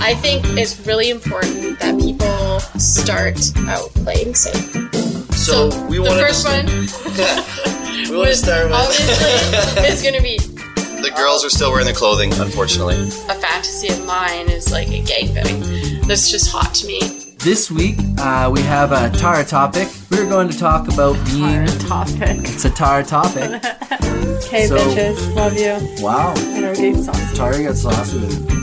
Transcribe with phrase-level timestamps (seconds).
[0.00, 3.38] I think it's really important that people start
[3.68, 4.72] out playing safe.
[5.34, 6.66] So, we want the first to one
[8.10, 10.38] we want to start with obviously is going to be
[11.02, 12.96] the girls are still wearing the clothing, unfortunately.
[12.96, 16.06] a fantasy of mine is like a gangbang.
[16.06, 17.00] That's just hot to me.
[17.38, 19.88] This week, uh, we have a Tara topic.
[20.10, 21.66] We're going to talk about being.
[21.66, 22.38] Tara topic.
[22.48, 23.62] It's a Tara topic.
[24.46, 26.04] Okay, So- bitches, love you.
[26.04, 26.32] Wow.
[26.36, 27.36] And our date sauce.
[27.36, 28.55] Tara got saucy with it.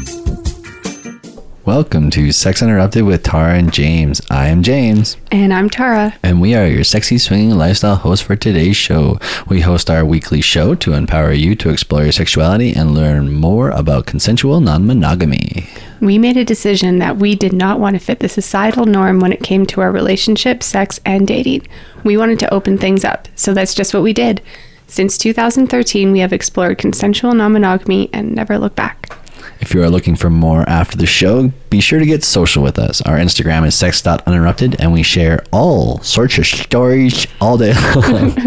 [1.65, 4.21] Welcome to Sex Uninterrupted with Tara and James.
[4.29, 6.13] I am James, And I'm Tara.
[6.21, 9.17] and we are your sexy swinging lifestyle host for today's show.
[9.47, 13.69] We host our weekly show to empower you to explore your sexuality and learn more
[13.69, 15.65] about consensual non monogamy.
[16.01, 19.31] We made a decision that we did not want to fit the societal norm when
[19.31, 21.65] it came to our relationship, sex, and dating.
[22.03, 24.41] We wanted to open things up, so that's just what we did.
[24.87, 29.17] Since 2013, we have explored consensual non monogamy and never looked back.
[29.63, 32.77] If you are looking for more after the show, be sure to get social with
[32.77, 33.01] us.
[33.03, 38.37] Our Instagram is sex.uninterrupted, and we share all sorts of stories all day long.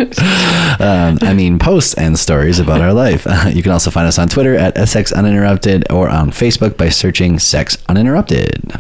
[0.78, 3.26] um, I mean, posts and stories about our life.
[3.50, 7.78] you can also find us on Twitter at SXUninterrupted or on Facebook by searching Sex
[7.88, 8.74] Uninterrupted.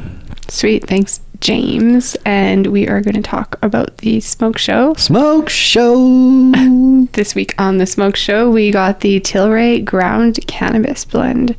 [0.48, 2.18] Sweet, thanks, James.
[2.26, 4.92] And we are going to talk about the smoke show.
[4.98, 6.52] Smoke Show!
[7.12, 11.56] This week on the Smoke Show, we got the Tilray Ground Cannabis Blend.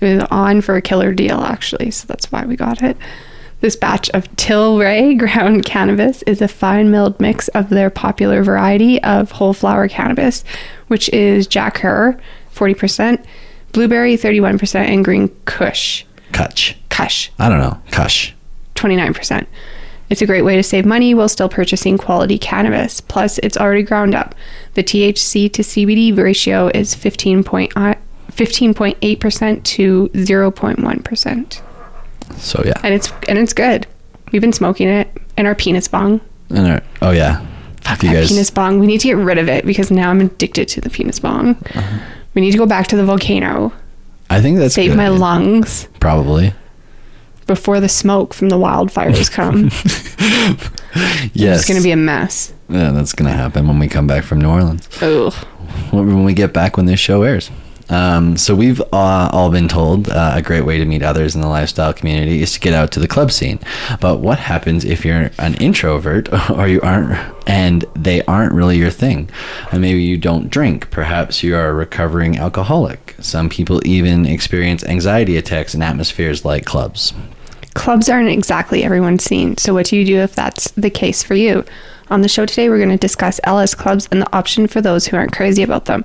[0.00, 2.96] It was on for a killer deal, actually, so that's why we got it.
[3.60, 9.02] This batch of Tilray Ground Cannabis is a fine milled mix of their popular variety
[9.02, 10.44] of whole flower cannabis,
[10.86, 12.18] which is Jack Herer,
[12.54, 13.24] 40%,
[13.72, 16.74] Blueberry, 31%, and Green Kush, Kush.
[16.90, 17.80] Kush, I don't know.
[17.90, 18.32] Kush.
[18.74, 19.46] 29%.
[20.10, 23.00] It's a great way to save money while still purchasing quality cannabis.
[23.00, 24.34] Plus, it's already ground up.
[24.74, 27.94] The THC to CBD ratio is 15 point, uh,
[28.38, 31.60] 15.8% to 0.1%.
[32.36, 32.72] So, yeah.
[32.84, 33.86] And it's and it's good.
[34.32, 36.20] We've been smoking it in our penis bong.
[36.50, 37.44] And our, oh, yeah.
[37.80, 38.78] Fuck you guys- penis bong.
[38.78, 41.56] We need to get rid of it because now I'm addicted to the penis bong.
[41.74, 41.98] Uh-huh.
[42.34, 43.72] We need to go back to the volcano.
[44.30, 44.96] I think that's Save good.
[44.98, 46.52] my lungs Probably.
[47.46, 49.70] before the smoke from the wildfires come.
[51.34, 51.60] Yes.
[51.60, 52.52] It's going to be a mess.
[52.68, 54.88] Yeah, that's going to happen when we come back from New Orleans.
[55.02, 55.32] Ugh.
[55.92, 57.50] when we get back when this show airs.
[57.90, 61.40] Um, so we've uh, all been told uh, a great way to meet others in
[61.40, 63.58] the lifestyle community is to get out to the club scene.
[64.00, 67.18] But what happens if you're an introvert or you aren't,
[67.48, 69.30] and they aren't really your thing?
[69.72, 70.90] And maybe you don't drink.
[70.90, 73.14] Perhaps you are a recovering alcoholic.
[73.20, 77.14] Some people even experience anxiety attacks in atmospheres like clubs.
[77.74, 81.34] Clubs aren't exactly everyone's scene, so what do you do if that's the case for
[81.34, 81.64] you?
[82.10, 85.06] On the show today, we're going to discuss LS clubs and the option for those
[85.06, 86.04] who aren't crazy about them.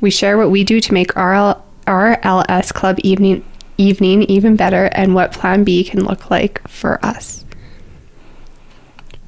[0.00, 3.44] We share what we do to make our, our LS club evening
[3.78, 7.44] evening even better and what plan B can look like for us.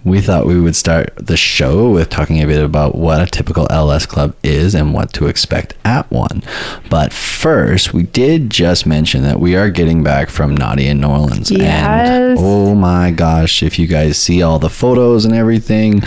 [0.03, 3.67] We thought we would start the show with talking a bit about what a typical
[3.71, 6.43] LS club is and what to expect at one.
[6.89, 11.09] But first, we did just mention that we are getting back from Naughty in New
[11.09, 11.51] Orleans.
[11.51, 12.09] Yes.
[12.09, 16.03] And oh my gosh, if you guys see all the photos and everything,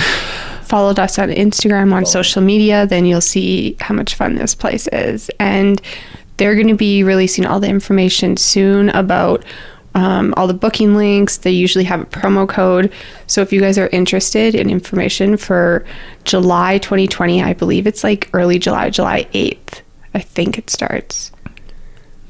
[0.73, 4.87] Followed us on Instagram, on social media, then you'll see how much fun this place
[4.87, 5.29] is.
[5.39, 5.79] And
[6.37, 9.45] they're going to be releasing all the information soon about
[9.93, 11.37] um, all the booking links.
[11.37, 12.91] They usually have a promo code.
[13.27, 15.85] So if you guys are interested in information for
[16.23, 19.81] July 2020, I believe it's like early July, July 8th.
[20.15, 21.31] I think it starts.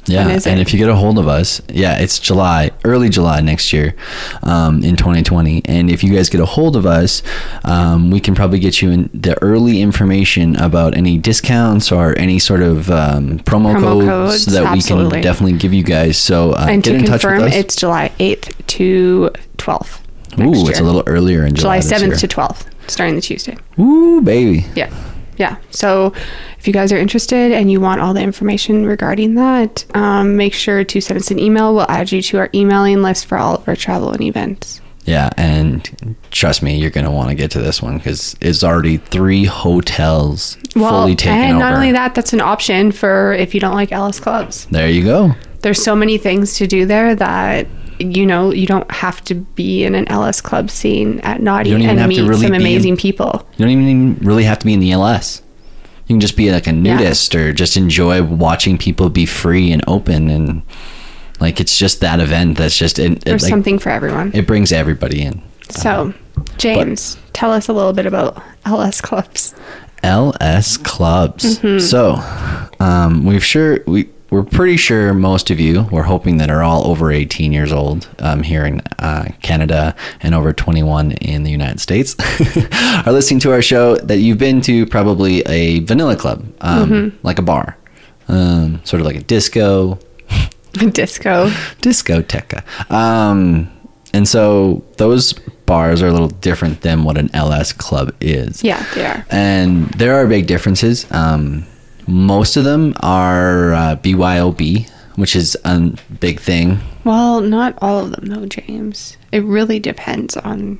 [0.05, 0.39] Yeah.
[0.45, 3.95] And if you get a hold of us, yeah, it's July, early July next year,
[4.41, 5.61] um, in 2020.
[5.65, 7.23] And if you guys get a hold of us,
[7.63, 12.39] um, we can probably get you in the early information about any discounts or any
[12.39, 16.17] sort of um, promo, Promo codes, codes, that we can definitely give you guys.
[16.17, 17.55] So uh, and get to in touch confirm, with us.
[17.55, 19.99] it's July 8th to 12th.
[20.37, 21.79] next Ooh, it's a little earlier in July.
[21.79, 22.15] July this 7th year.
[22.17, 23.57] to 12th, starting the Tuesday.
[23.79, 24.65] Ooh, baby.
[24.75, 24.93] Yeah.
[25.37, 25.57] Yeah.
[25.71, 26.13] So
[26.59, 30.53] if you guys are interested and you want all the information regarding that, um, make
[30.53, 31.73] sure to send us an email.
[31.75, 34.81] We'll add you to our emailing list for all of our travel and events.
[35.05, 38.97] Yeah, and trust me, you're gonna want to get to this one because it's already
[38.97, 41.59] three hotels fully taken and over.
[41.59, 44.65] not only that, that's an option for if you don't like LS clubs.
[44.71, 45.33] there you go.
[45.61, 47.67] There's so many things to do there that
[47.99, 51.77] you know you don't have to be in an LS club scene at Naughty You
[51.77, 53.47] don't even and meet really some be in- amazing people.
[53.57, 55.41] You don't even really have to be in the LS.
[56.07, 59.83] You can just be like a nudist or just enjoy watching people be free and
[59.87, 60.63] open and
[61.39, 64.31] like it's just that event that's just it, it, like, something for everyone.
[64.33, 65.41] it brings everybody in.
[65.69, 66.13] so,
[66.57, 69.55] James, tell us a little bit about LS clubs.
[70.03, 71.59] LS clubs.
[71.59, 71.79] Mm-hmm.
[71.79, 72.15] So,
[72.79, 76.87] um, we've sure we we're pretty sure most of you, we're hoping that are all
[76.87, 81.79] over 18 years old um, here in uh, Canada and over 21 in the United
[81.79, 82.15] States,
[83.05, 83.95] are listening to our show.
[83.97, 87.77] That you've been to probably a vanilla club, um, like a bar,
[88.27, 89.99] um, sort of like a disco,
[90.73, 91.49] Disco.
[91.81, 92.63] discoteca.
[92.91, 93.69] Um,
[94.15, 95.33] and so those
[95.67, 98.63] bars are a little different than what an LS club is.
[98.63, 99.27] Yeah, they are.
[99.29, 101.05] And there are big differences.
[101.11, 101.67] Um,
[102.07, 105.79] most of them are uh, BYOB, which is a
[106.19, 106.79] big thing.
[107.03, 109.17] Well, not all of them though, James.
[109.31, 110.79] It really depends on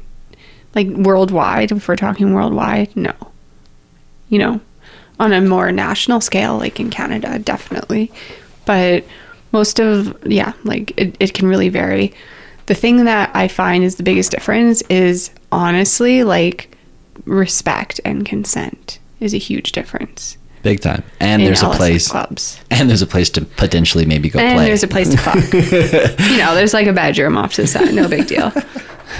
[0.75, 1.71] like worldwide.
[1.71, 3.13] If we're talking worldwide, no.
[4.29, 4.61] You know,
[5.19, 8.11] on a more national scale, like in Canada, definitely.
[8.65, 9.05] But
[9.51, 12.13] most of yeah, like it, it can really vary.
[12.65, 16.75] The thing that I find is the biggest difference is honestly like
[17.25, 20.37] respect and consent is a huge difference.
[20.63, 21.03] Big time.
[21.19, 22.59] And there's a place clubs.
[22.71, 24.65] and there's a place to potentially maybe go And play.
[24.65, 25.35] there's a place to fuck.
[26.31, 28.51] you know, there's like a bedroom off to the side, no big deal.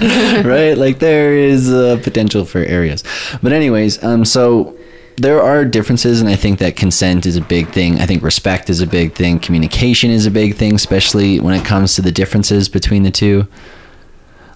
[0.00, 0.74] right?
[0.76, 3.04] Like there is a potential for areas.
[3.42, 4.76] But anyways, um, so
[5.16, 8.00] there are differences, and I think that consent is a big thing.
[8.00, 9.38] I think respect is a big thing.
[9.38, 13.46] Communication is a big thing, especially when it comes to the differences between the two.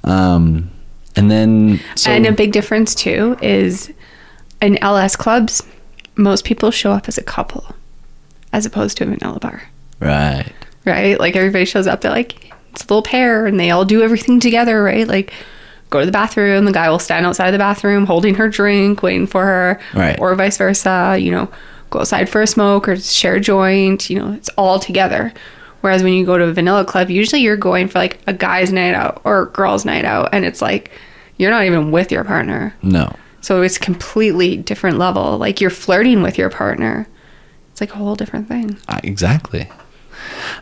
[0.05, 0.71] Um,
[1.17, 3.93] and then so and a big difference too is
[4.63, 5.63] in LS clubs,
[6.19, 7.65] most people show up as a couple
[8.53, 9.63] as opposed to a vanilla bar,
[10.01, 10.53] right,
[10.85, 11.19] right?
[11.19, 14.41] Like everybody shows up, they're like, it's a little pair and they all do everything
[14.41, 15.07] together, right?
[15.09, 15.33] Like
[15.91, 19.03] go to the bathroom, the guy will stand outside of the bathroom holding her drink,
[19.03, 20.19] waiting for her, Right.
[20.21, 21.49] or vice versa, you know,
[21.91, 25.33] go outside for a smoke or share a joint, you know, it's all together.
[25.81, 28.73] Whereas when you go to a vanilla club, usually you're going for like a guy's
[28.73, 30.91] night out or a girl's night out, and it's like
[31.37, 32.75] you're not even with your partner.
[32.83, 35.39] no, So it's completely different level.
[35.39, 37.09] Like you're flirting with your partner.
[37.73, 38.77] It's like a whole different thing.
[38.89, 39.69] Uh, exactly.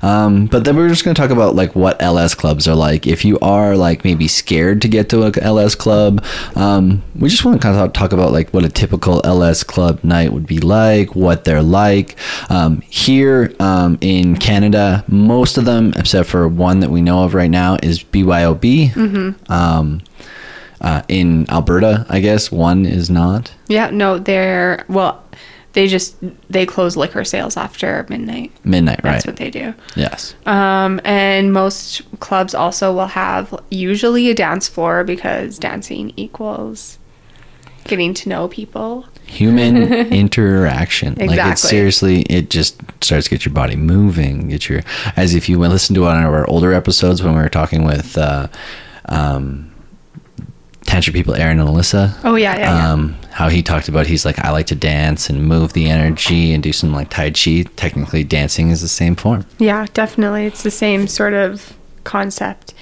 [0.02, 3.06] Um, but then we're just going to talk about like what LS clubs are like.
[3.06, 6.24] If you are like maybe scared to get to a LS club,
[6.54, 10.02] um, we just want to kind of talk about like what a typical LS club
[10.04, 12.16] night would be like, what they're like.
[12.50, 17.34] Um, here um, in Canada, most of them, except for one that we know of
[17.34, 18.94] right now, is BYOB.
[19.50, 20.02] Um,
[20.80, 23.52] uh, in Alberta, I guess one is not.
[23.68, 25.22] Yeah, no, they're well,
[25.72, 26.16] they just
[26.50, 28.50] they close liquor sales after midnight.
[28.64, 29.12] Midnight, That's right?
[29.12, 29.74] That's what they do.
[29.94, 30.34] yes.
[30.46, 36.98] Um, and most clubs also will have usually a dance floor because dancing equals
[37.84, 39.06] getting to know people.
[39.26, 39.76] human
[40.12, 41.14] interaction.
[41.14, 41.68] Like it Exactly.
[41.70, 44.48] seriously, it just starts to get your body moving.
[44.48, 44.82] Get your
[45.16, 48.16] as if you listen to one of our older episodes when we were talking with
[48.18, 48.48] uh,
[49.06, 49.70] um,
[50.86, 52.16] tantra people, Aaron and Alyssa.
[52.24, 52.92] Oh yeah, yeah, yeah.
[52.92, 56.52] Um, how he talked about he's like I like to dance and move the energy
[56.52, 57.64] and do some like tai chi.
[57.76, 59.44] Technically, dancing is the same form.
[59.58, 60.46] Yeah, definitely.
[60.46, 62.74] It's the same sort of concept.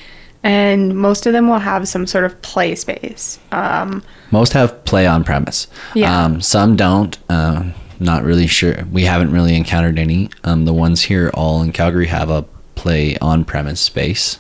[0.43, 3.39] And most of them will have some sort of play space.
[3.51, 5.69] Um, Most have play on premise.
[5.95, 6.25] Yeah.
[6.25, 7.17] Um, some don't.
[7.31, 8.85] Um, not really sure.
[8.93, 10.29] We haven't really encountered any.
[10.45, 12.43] Um, the ones here, all in Calgary, have a
[12.75, 14.39] play on premise space.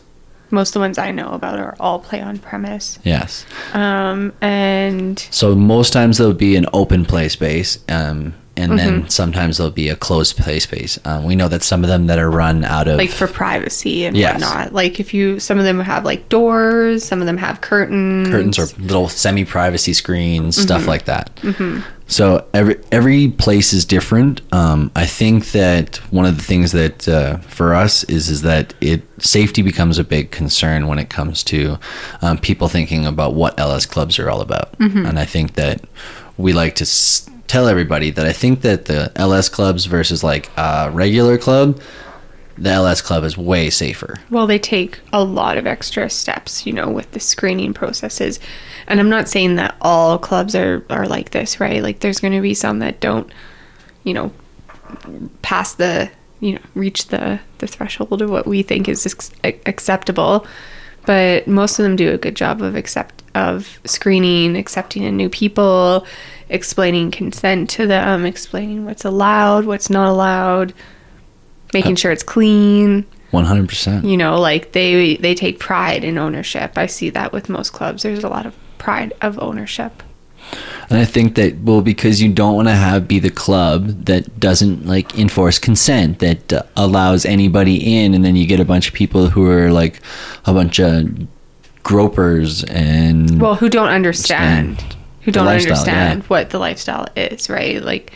[0.54, 2.98] Most of the ones I know about are all play on premise.
[3.04, 3.44] Yes.
[3.72, 8.76] Um, and So most times there'll be an open play space, um, and Mm-hmm.
[8.76, 10.98] then sometimes there'll be a closed play space.
[11.04, 14.04] Um, we know that some of them that are run out of like for privacy
[14.04, 14.34] and Yes.
[14.40, 14.72] whatnot.
[14.72, 18.28] Like if you, some of them have like doors, some of them have curtains.
[18.28, 20.62] curtains or little semi-privacy screens, Mm-hmm.
[20.62, 21.30] stuff like that.
[22.06, 24.42] So every every place is different.
[24.52, 28.74] Um, I think that one of the things that uh, for us is is that
[28.82, 31.78] it safety becomes a big concern when it comes to
[32.20, 35.06] um, people thinking about what LS clubs are all about, Mm-hmm.
[35.06, 35.80] and I think that
[36.36, 40.50] we like to s- tell everybody that I think that the LS clubs versus like
[40.56, 41.80] a regular club,
[42.56, 44.18] the LS club is way safer.
[44.30, 48.38] Well, they take a lot of extra steps, you know, with the screening processes.
[48.86, 51.82] And I'm not saying that all clubs are, are like this, right?
[51.82, 53.30] Like there's going to be some that don't,
[54.04, 54.32] you know,
[55.42, 56.10] pass the,
[56.40, 59.04] you know, reach the, the threshold of what we think is
[59.42, 60.46] acceptable.
[61.06, 65.28] But most of them do a good job of accept of screening, accepting in new
[65.28, 66.06] people,
[66.48, 70.74] explaining consent to them, explaining what's allowed, what's not allowed,
[71.72, 73.06] making sure it's clean.
[73.30, 74.04] One hundred percent.
[74.04, 76.78] you know like they they take pride in ownership.
[76.78, 78.04] I see that with most clubs.
[78.04, 80.02] There's a lot of pride of ownership.
[80.90, 84.38] And I think that well, because you don't want to have be the club that
[84.38, 88.88] doesn't like enforce consent that uh, allows anybody in, and then you get a bunch
[88.88, 90.00] of people who are like
[90.44, 91.26] a bunch of
[91.82, 94.68] gropers and well who don't understand.
[94.68, 96.26] Understand who don't understand yeah.
[96.28, 98.12] what the lifestyle is right like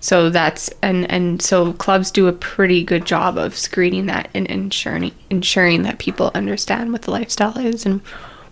[0.00, 4.46] So that's and and so clubs do a pretty good job of screening that and
[4.48, 8.00] ensuring ensuring that people understand what the lifestyle is and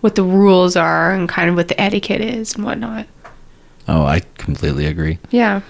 [0.00, 3.06] what the rules are and kind of what the etiquette is and whatnot.
[3.88, 5.18] Oh, I completely agree.
[5.30, 5.60] Yeah.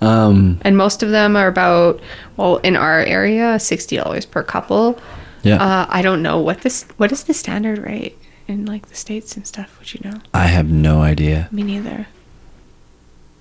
[0.00, 2.00] Um, And most of them are about
[2.36, 4.98] well in our area sixty dollars per couple.
[5.42, 8.16] yeah, Uh, I don't know what this what is the standard rate
[8.50, 9.78] in like the states and stuff.
[9.78, 10.20] Would you know?
[10.34, 11.48] I have no idea.
[11.50, 12.06] Me neither.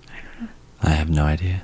[0.07, 0.49] I don't know.
[0.81, 1.63] I have no idea.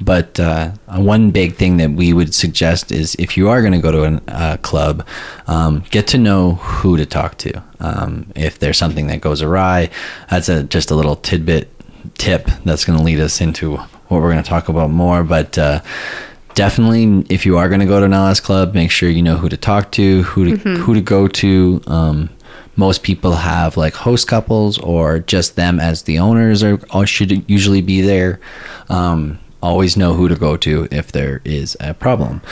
[0.00, 3.80] But uh, one big thing that we would suggest is if you are going to
[3.80, 5.06] go to a uh, club,
[5.46, 7.62] um, get to know who to talk to.
[7.80, 9.90] Um, if there's something that goes awry,
[10.30, 11.70] that's a just a little tidbit
[12.18, 15.24] tip that's going to lead us into what we're going to talk about more.
[15.24, 15.80] But uh,
[16.54, 19.36] definitely, if you are going to go to an LS club, make sure you know
[19.36, 21.82] who to talk to, who to who to go to.
[21.86, 22.30] Um,
[22.76, 27.48] most people have like host couples or just them as the owners are or should
[27.48, 28.40] usually be there.
[28.88, 32.42] Um, always know who to go to if there is a problem.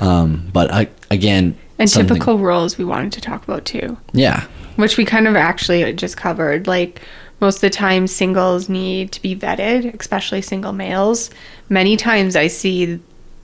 [0.00, 3.96] Um, but I, again, And something- typical roles we wanted to talk about too.
[4.12, 4.44] yeah,
[4.76, 6.66] which we kind of actually just covered.
[6.66, 7.00] Like
[7.40, 11.30] most of the time, singles need to be vetted, especially single males.
[11.68, 13.00] Many times I see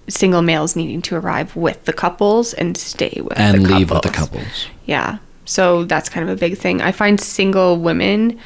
[0.08, 4.10] single males needing to arrive with the couples and stay with and leave with the
[4.10, 4.40] couples.
[4.40, 4.66] couples.
[4.86, 5.18] Yeah.
[5.44, 6.80] So that's kind of a big thing.
[6.80, 8.38] I find single women,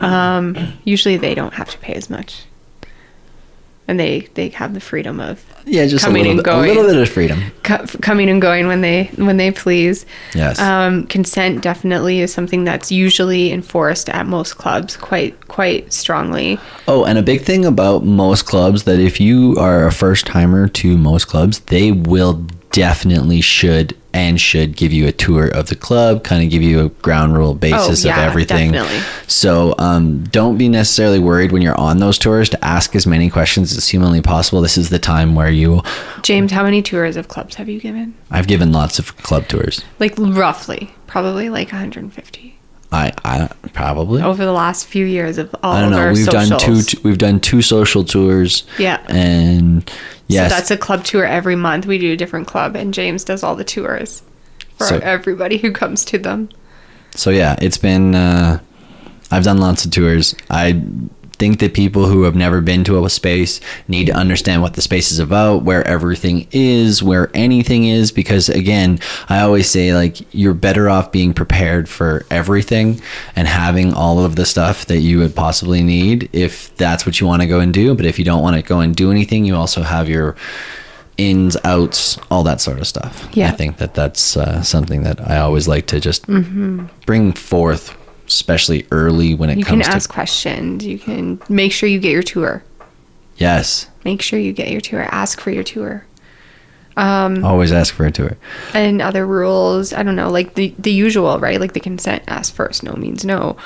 [0.00, 2.44] um, usually they don't have to pay as much.
[3.86, 6.68] And they, they have the freedom of Yeah, just Coming a and bit, a going.
[6.68, 7.42] little bit of freedom.
[7.64, 10.06] co- coming and going when they when they please.
[10.34, 10.58] Yes.
[10.58, 16.58] Um, consent definitely is something that's usually enforced at most clubs quite quite strongly.
[16.88, 20.66] Oh, and a big thing about most clubs that if you are a first timer
[20.68, 22.42] to most clubs, they will
[22.74, 26.84] definitely should and should give you a tour of the club, kind of give you
[26.84, 28.70] a ground rule basis Oh, yeah, of everything.
[28.72, 29.00] definitely.
[29.26, 33.28] So um, don't be necessarily worried when you're on those tours to ask as many
[33.30, 34.60] questions as humanly possible.
[34.60, 35.82] This is the time where you.
[36.22, 38.14] James, how many tours of clubs have you given?
[38.30, 39.84] I've given lots of club tours.
[39.98, 42.53] Like roughly, probably like 150
[42.94, 44.22] I, I probably.
[44.22, 46.04] over the last few years of all I don't of know.
[46.04, 46.48] our We've socials.
[46.48, 46.82] done two.
[46.82, 48.64] t- We've done two social tours.
[48.78, 49.04] Yeah.
[49.08, 49.90] And
[50.28, 51.86] yes, So that's a club tour every month.
[51.86, 54.22] We do a different club, and James does all the tours
[54.78, 56.48] for So- everybody who comes to them.
[57.14, 58.14] so yeah, it's been.
[58.14, 58.58] Uh,
[59.30, 60.34] I've done lots of tours.
[60.50, 60.80] I
[61.34, 64.82] think that people who have never been to a space need to understand what the
[64.82, 68.12] space is about, where everything is, where anything is.
[68.12, 68.98] Because again,
[69.28, 73.00] I always say like you're better off being prepared for everything
[73.36, 77.26] and having all of the stuff that you would possibly need if that's what you
[77.26, 77.94] want to go and do.
[77.94, 80.36] But if you don't want to go and do anything, you also have your
[81.16, 83.28] ins, outs, all that sort of stuff.
[83.32, 83.48] Yeah.
[83.48, 86.26] I think that that's uh, something that I always like to just
[87.06, 90.14] bring forth, especially early when it You can comes ask to.
[90.14, 90.84] questions.
[90.86, 92.62] You can make sure you get your tour.
[93.36, 95.00] Yes, Make sure you get your tour.
[95.10, 96.04] Ask for your tour.
[96.96, 98.36] Um, always ask for a tour.
[98.74, 99.92] and other rules.
[99.92, 101.58] I don't know, like the the usual, right?
[101.58, 103.56] Like the consent ask first, no means no.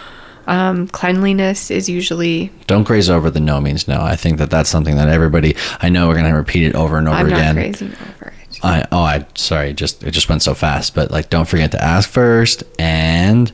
[0.47, 2.51] Um, cleanliness is usually.
[2.67, 4.01] Don't graze over the no means no.
[4.01, 5.57] I think that that's something that everybody.
[5.83, 7.55] I know we're gonna repeat it over and over I'm not again.
[7.57, 8.59] crazy over it.
[8.63, 10.95] I oh I sorry, just it just went so fast.
[10.95, 13.53] But like, don't forget to ask first, and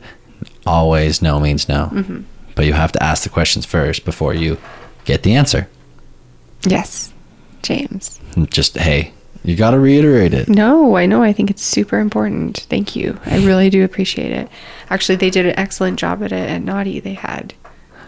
[0.66, 1.88] always no means no.
[1.92, 2.23] Mm-hmm.
[2.54, 4.59] But you have to ask the questions first before you
[5.04, 5.68] get the answer.
[6.66, 7.12] Yes,
[7.62, 8.21] James.
[8.50, 9.12] Just hey,
[9.44, 10.49] you got to reiterate it.
[10.49, 11.23] No, I know.
[11.23, 12.66] I think it's super important.
[12.71, 13.18] Thank you.
[13.26, 14.49] I really do appreciate it.
[14.88, 17.00] Actually, they did an excellent job at it at Naughty.
[17.00, 17.54] They had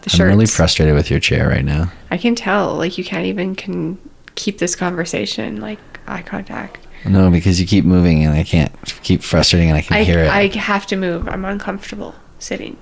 [0.03, 0.21] the shirts.
[0.21, 1.93] I'm really frustrated with your chair right now.
[2.11, 2.75] I can tell.
[2.77, 3.99] Like you can't even can
[4.35, 6.79] keep this conversation like eye contact.
[7.05, 8.73] No, because you keep moving and I can't
[9.03, 10.29] keep frustrating and I can I hear it.
[10.29, 11.29] I have to move.
[11.29, 12.77] I'm uncomfortable sitting.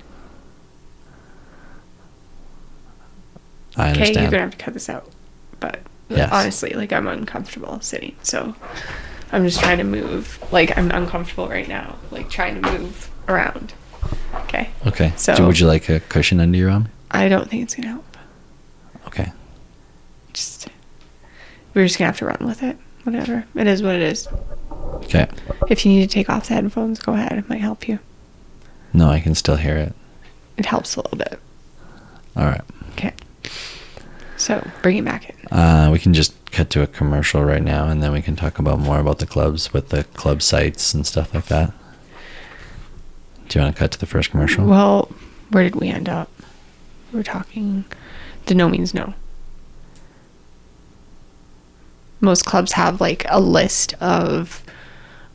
[3.77, 5.11] I Okay, you're gonna have to cut this out.
[5.61, 6.31] But Yes.
[6.33, 8.55] honestly, like I'm uncomfortable sitting, so
[9.33, 10.39] I'm just trying to move.
[10.53, 13.73] Like I'm uncomfortable right now, like trying to move around.
[14.35, 15.13] Okay, okay.
[15.17, 16.89] So- So, would you like a cushion under your arm?
[17.11, 18.17] I don't think it's gonna help.
[19.07, 19.33] Okay.
[20.33, 20.69] Just
[21.73, 22.77] we're just gonna have to run with it.
[23.05, 24.29] Whatever it is, what it is.
[25.05, 25.27] Okay.
[25.69, 27.33] If you need to take off the headphones, go ahead.
[27.33, 27.99] It might help you.
[28.95, 29.93] No, I can still hear it.
[30.57, 31.41] It helps a little bit.
[32.37, 32.61] All right.
[32.93, 33.13] Okay.
[34.37, 35.57] So bring it back in.
[35.57, 38.59] Uh, we can just cut to a commercial right now, and then we can talk
[38.61, 41.73] about more about the clubs with the club sites and stuff like that.
[43.49, 44.65] Do you want to cut to the first commercial?
[44.65, 45.11] Well,
[45.51, 46.31] where did we end up?
[47.13, 47.85] We were talking.
[48.47, 49.13] The no means no.
[52.21, 54.63] Most clubs have like a list of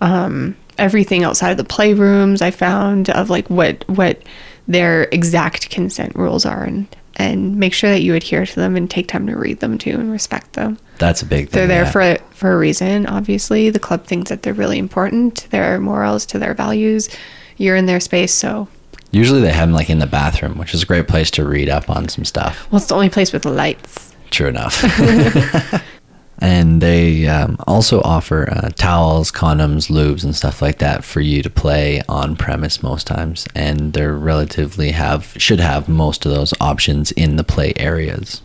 [0.02, 2.42] um, everything outside of the playrooms.
[2.42, 4.22] I found of like what what
[4.68, 8.90] their exact consent rules are, and and make sure that you adhere to them and
[8.90, 10.78] take time to read them too and respect them.
[10.98, 11.60] That's a big thing.
[11.60, 12.18] They're there yeah.
[12.18, 13.06] for for a reason.
[13.06, 17.10] Obviously, the club thinks that they're really important to their morals, to their values.
[17.58, 18.70] You're in their space, so
[19.12, 21.70] Usually they have them like in the bathroom, which is a great place to read
[21.70, 22.68] up on some stuff.
[22.72, 24.16] well, it's the only place with lights.
[24.30, 24.84] True enough.
[26.40, 31.44] and they um, also offer uh, towels, condoms, lubes, and stuff like that for you
[31.44, 33.46] to play on premise most times.
[33.56, 38.42] And they're relatively have should have most of those options in the play areas.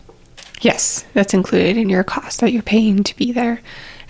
[0.61, 3.61] Yes, that's included in your cost that you're paying to be there.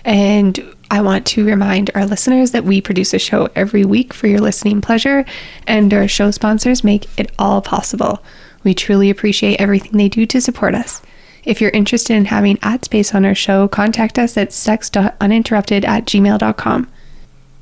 [0.04, 4.28] And I want to remind our listeners that we produce a show every week for
[4.28, 5.24] your listening pleasure,
[5.66, 8.22] and our show sponsors make it all possible.
[8.62, 11.02] We truly appreciate everything they do to support us.
[11.46, 16.04] If you're interested in having ad space on our show, contact us at sex.uninterrupted at
[16.04, 16.88] gmail.com.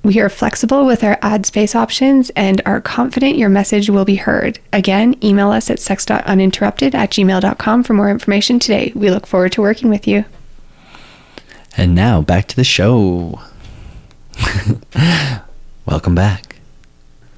[0.03, 4.17] We are flexible with our ad space options and are confident your message will be
[4.17, 4.59] heard.
[4.73, 8.91] Again, email us at sex.uninterrupted at gmail.com for more information today.
[8.95, 10.25] We look forward to working with you.
[11.76, 13.41] And now back to the show.
[15.87, 16.57] Welcome back.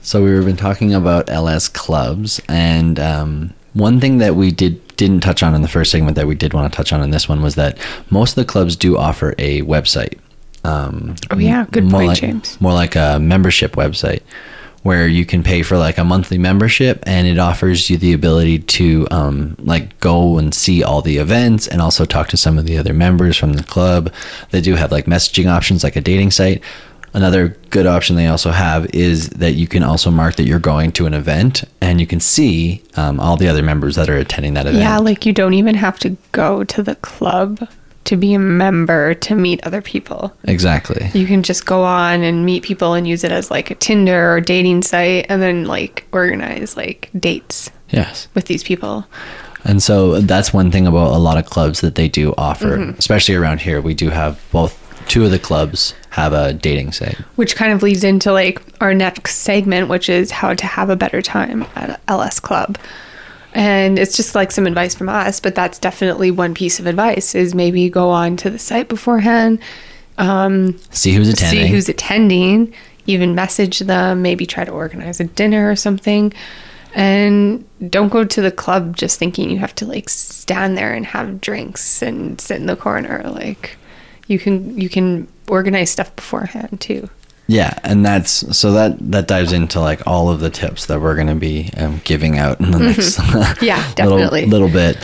[0.00, 5.20] So we've been talking about LS clubs, and um, one thing that we did didn't
[5.20, 7.28] touch on in the first segment that we did want to touch on in this
[7.28, 7.78] one was that
[8.10, 10.18] most of the clubs do offer a website.
[10.64, 11.66] Um, Oh, yeah.
[11.70, 12.60] Good more point, like, James.
[12.60, 14.22] More like a membership website
[14.86, 18.60] where you can pay for like a monthly membership and it offers you the ability
[18.60, 22.66] to um, like go and see all the events and also talk to some of
[22.66, 24.12] the other members from the club
[24.52, 26.62] they do have like messaging options like a dating site
[27.14, 30.92] another good option they also have is that you can also mark that you're going
[30.92, 34.54] to an event and you can see um, all the other members that are attending
[34.54, 37.66] that event Yeah, like you don't even have to go to the club
[38.04, 40.32] to be a member to meet other people.
[40.44, 43.74] exactly You can just go on and meet people and use it as like a
[43.74, 49.06] Tinder or dating site and then like organize like dates yes with these people.
[49.64, 52.98] And so that's one thing about a lot of clubs that they do offer, Mm-hmm.
[52.98, 53.80] especially around here.
[53.80, 57.14] We do have both two of the clubs have a dating site.
[57.36, 60.96] Which kind of leads into like our next segment, which is how to have a
[60.96, 62.78] better time at LS Club.
[63.52, 67.34] And it's just like some advice from us, but that's definitely one piece of advice
[67.34, 69.58] is maybe go on to the site beforehand,
[70.16, 71.66] um, See who's attending.
[71.66, 72.72] see who's attending,
[73.06, 76.32] even message them, maybe try to organize a dinner or something.
[76.94, 81.04] And don't go to the club just thinking you have to like stand there and
[81.04, 83.22] have drinks and sit in the corner.
[83.26, 83.76] Like
[84.28, 87.08] you can you can organize stuff beforehand too.
[87.46, 91.14] yeah, and that's so that that dives into like all of the tips that we're
[91.14, 93.18] going to be um, giving out in the next
[93.62, 94.46] Yeah, little, definitely.
[94.46, 94.96] little bit.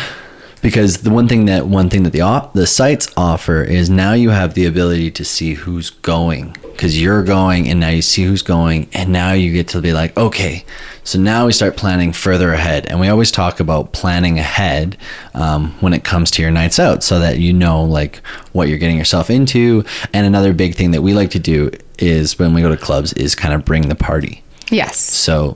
[0.62, 4.12] Because the one thing that one thing that the op- the sites offer is now
[4.12, 6.56] you have the ability to see who's going.
[6.62, 9.92] Because you're going and now you see who's going and now you get to be
[9.92, 10.64] like okay
[11.04, 12.86] so now we start planning further ahead.
[12.86, 14.96] And we always talk about planning ahead
[15.34, 18.78] um, when it comes to your nights out so that you know like what you're
[18.78, 19.84] getting yourself into.
[20.12, 23.12] And another big thing that we like to do is when we go to clubs
[23.14, 24.44] is kind of bring the party.
[24.70, 24.96] Yes.
[24.98, 25.52] so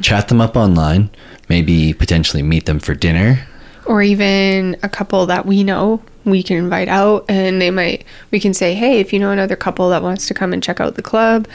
[0.00, 1.10] chat them up online
[1.50, 3.46] maybe potentially meet them for dinner
[3.90, 8.38] or even a couple that we know we can invite out and they might we
[8.38, 10.94] can say hey if you know another couple that wants to come and check out
[10.94, 11.48] the club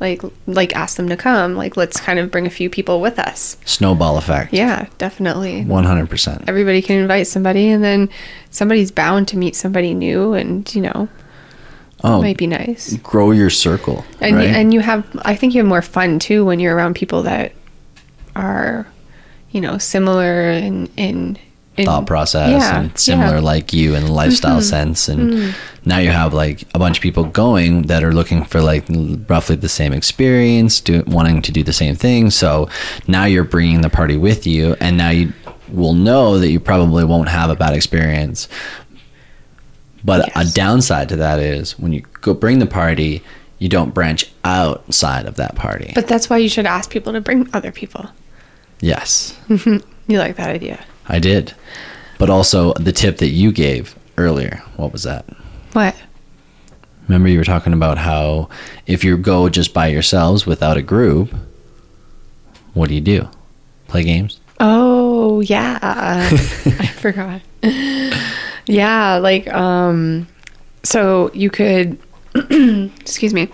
[0.00, 3.18] like like ask them to come like let's kind of bring a few people with
[3.18, 3.56] us.
[3.66, 4.52] Snowball effect.
[4.52, 5.64] Yeah definitely.
[5.64, 8.08] 100% everybody can invite somebody and then
[8.50, 11.08] somebody's bound to meet somebody new and you know
[12.04, 12.96] oh it might be nice.
[12.96, 14.48] grow your circle and right?
[14.48, 17.52] and you have i think you have more fun too when you're around people that
[18.34, 18.86] are
[19.50, 21.38] you know similar in in,
[21.76, 23.36] in thought process Yeah, and similar yeah.
[23.36, 23.44] Mm-hmm.
[23.46, 25.08] like you in lifestyle sense.
[25.08, 25.54] And
[25.86, 28.84] now you have like a bunch of people going that are looking for like
[29.28, 32.30] roughly the same experience do, wanting to do the same thing.
[32.30, 32.68] So
[33.08, 35.32] now you're bringing the party with you and now you
[35.68, 38.48] will know that you probably won't have a bad experience.
[40.04, 40.52] But Yes.
[40.52, 43.22] a downside to that is when you go bring the party
[43.58, 45.92] you don't branch outside of that party.
[45.94, 48.10] But that's why you should ask people to bring other people.
[48.80, 49.38] Yes.
[49.48, 51.54] You like that idea I did.
[52.18, 55.24] But also the tip that you gave earlier, what was that?
[55.72, 55.96] what
[57.08, 58.48] Remember you were talking about how
[58.86, 61.34] if you go just by yourselves without a group,
[62.74, 63.28] what do you do?
[63.88, 64.40] Play games?
[64.60, 67.42] Oh yeah, I forgot.
[68.66, 70.28] yeah, like um,
[70.84, 71.98] so you could,
[72.34, 73.48] excuse me,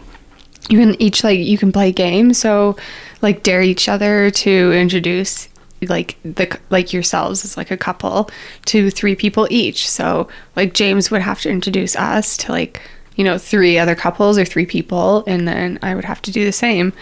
[0.68, 2.38] you can each like you can play games.
[2.38, 2.76] So
[3.22, 5.48] like dare each other to introduce
[5.82, 8.30] like the like yourselves as like a couple
[8.66, 9.88] to three people each.
[9.88, 12.80] So like James would have to introduce us to like
[13.16, 16.44] you know three other couples or three people, and then I would have to do
[16.44, 16.92] the same,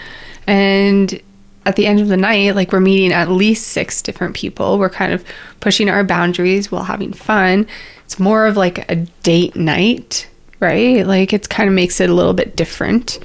[0.46, 1.20] and
[1.66, 4.78] at the end of the night, like we're meeting at least six different people.
[4.78, 5.24] We're kind of
[5.60, 7.66] pushing our boundaries while having fun.
[8.04, 10.28] It's more of like a date night,
[10.60, 11.04] right?
[11.04, 13.18] Like it's kind of makes it a little bit different.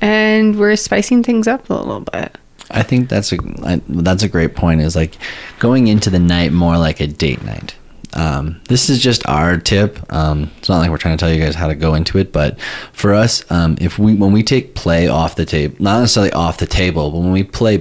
[0.00, 2.36] And we're spicing things up a little bit.
[2.74, 4.80] I think that's a I, that's a great point.
[4.80, 5.16] Is like
[5.58, 7.74] going into the night more like a date night.
[8.14, 9.98] Um, this is just our tip.
[10.12, 12.32] Um, it's not like we're trying to tell you guys how to go into it,
[12.32, 12.60] but
[12.92, 16.58] for us, um, if we when we take play off the table, not necessarily off
[16.58, 17.78] the table, but when we play,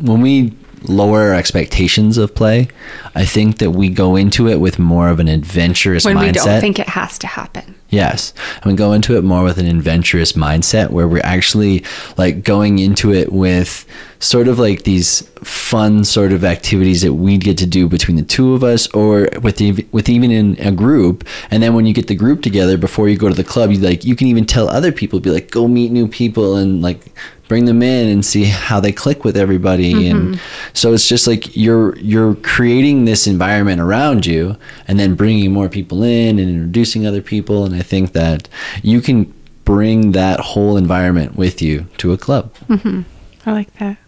[0.00, 0.52] when we
[0.88, 2.68] lower our expectations of play,
[3.14, 6.26] I think that we go into it with more of an adventurous When mindset.
[6.26, 7.74] we don't think it has to happen.
[7.88, 8.34] Yes.
[8.62, 11.84] And we go into it more with an adventurous mindset where we're actually
[12.16, 13.86] like going into it with
[14.18, 18.22] sort of like these fun sort of activities that we get to do between the
[18.22, 21.24] two of us or with the, with even in a group.
[21.50, 23.78] And then when you get the group together before you go to the club, you
[23.78, 27.00] like you can even tell other people be like go meet new people and like
[27.48, 30.08] bring them in and see how they click with everybody.
[30.08, 30.70] And mm-hmm.
[30.72, 34.56] so it's just like you're you're creating this environment around you
[34.88, 37.64] and then bringing more people in and introducing other people.
[37.64, 38.48] And i think that
[38.82, 39.32] you can
[39.64, 42.54] bring that whole environment with you to a club.
[42.68, 43.02] Mm-hmm.
[43.46, 43.98] I like that.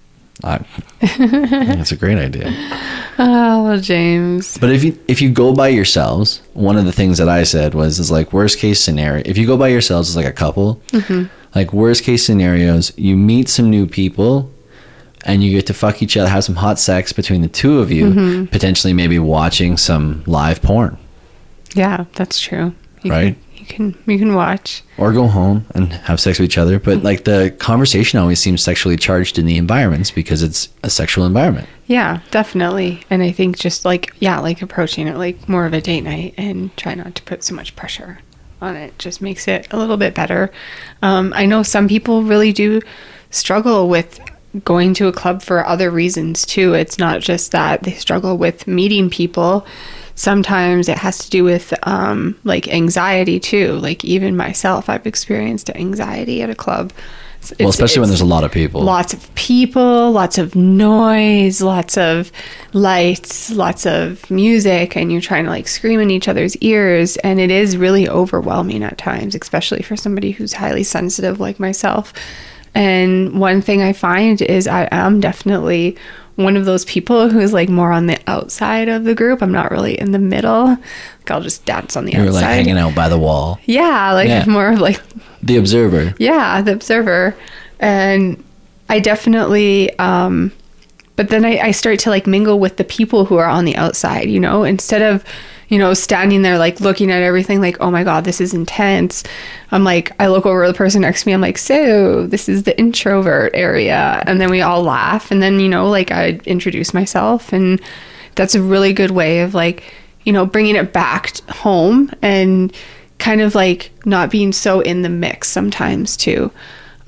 [0.45, 0.65] I,
[1.01, 2.53] it's a great idea.
[3.21, 4.57] Oh, James.
[4.59, 7.75] but if you if you go by yourselves one of the things that i said
[7.75, 10.81] was is like worst case scenario if you go by yourselves as like a couple
[10.93, 11.25] mm-hmm.
[11.55, 14.51] Like worst case scenarios you meet some new people
[15.25, 17.91] and you get to fuck each other have some hot sex between the two of
[17.91, 18.45] you mm-hmm.
[18.47, 20.97] potentially maybe watching some live porn
[21.75, 22.75] Yeah, that's true.
[23.03, 23.37] You Right?
[23.37, 24.83] Can, you can you can watch.
[24.97, 28.63] or go home and have sex with each other but like the conversation always seems
[28.63, 33.03] sexually charged in the environments because it's a sexual environment Yeah, definitely.
[33.11, 36.35] And I think just like yeah, like approaching it like more of a date night
[36.37, 38.19] and try not to put so much pressure
[38.61, 40.51] on it just makes it a little bit better.
[41.03, 42.81] Um, I know some people really do
[43.31, 44.21] struggle with
[44.65, 46.75] going to a club for other reasons too.
[46.75, 49.67] It's not just that they struggle with meeting people.
[50.15, 53.75] Sometimes it has to do with um, like anxiety too.
[53.75, 56.93] Like even myself, I've experienced anxiety at a club.
[57.41, 61.63] It's- well especially when there's a lot of people lots of people, lots of noise,
[61.63, 62.31] lots of
[62.75, 67.17] lights, lots of music, and you're trying to like scream in each other's ears.
[67.19, 72.13] And it is really overwhelming at times, especially for somebody who's highly sensitive like myself.
[72.75, 75.97] And one thing I find is I am definitely
[76.39, 79.43] one of those people who's like more on the outside of the group.
[79.43, 80.67] I'm not really in the middle.
[80.67, 82.35] Like I'll just dance on the you're outside.
[82.41, 84.45] like hanging out by the wall Yeah, like Yeah.
[84.47, 85.01] more of like
[85.43, 87.33] the observer yeah the observer
[87.79, 88.43] and
[88.89, 90.51] i definitely um
[91.15, 93.77] but then I, I start to like mingle with the people who are on the
[93.77, 95.25] outside you know instead of
[95.69, 99.23] you know standing there like looking at everything like oh my god this is intense
[99.71, 102.65] i'm like i look over the person next to me i'm like so this is
[102.65, 106.93] the introvert area and then we all laugh and then you know like i introduce
[106.95, 107.81] myself and
[108.35, 109.83] that's a really good way of like
[110.25, 112.73] you know bringing it back home and
[113.19, 116.51] kind of like not being so in the mix sometimes too.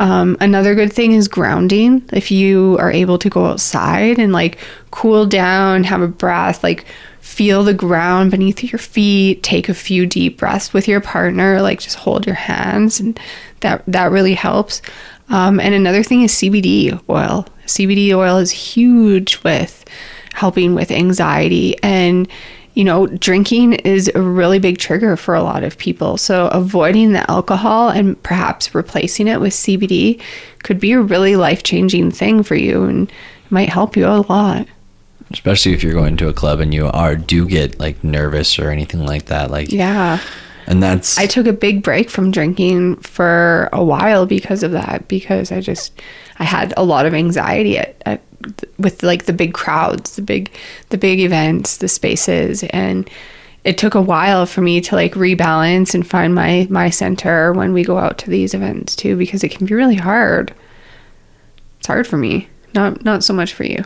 [0.00, 2.02] Um, another good thing is grounding.
[2.12, 4.58] If you are able to go outside and like
[4.90, 6.86] cool down, have a breath, like
[7.20, 11.80] feel the ground beneath your feet, take a few deep breaths with your partner, like
[11.80, 13.18] just hold your hands, and
[13.60, 14.82] that that really helps.
[15.28, 17.46] Um, and another thing is CBD oil.
[17.66, 19.84] CBD oil is huge with
[20.32, 22.28] helping with anxiety and
[22.74, 26.16] you know, drinking is a really big trigger for a lot of people.
[26.16, 30.20] So, avoiding the alcohol and perhaps replacing it with CBD
[30.62, 33.12] could be a really life changing thing for you and
[33.50, 34.68] might help you a lot.
[35.32, 38.70] Especially if you're going to a club and you are do get like nervous or
[38.70, 40.18] anything like that like Yeah.
[40.66, 45.06] and that's I took a big break from drinking for a while because of that,
[45.08, 46.00] because I just,
[46.38, 48.20] I had a lot of anxiety at, at
[48.78, 50.50] with like the big crowds, the big,
[50.88, 52.62] the big events, the spaces.
[52.64, 53.08] And
[53.64, 57.72] it took a while for me to like rebalance and find my, my center when
[57.74, 60.54] we go out to these events too, because it can be really hard.
[61.78, 62.48] It's hard for me.
[62.74, 63.84] Not, not so much for you.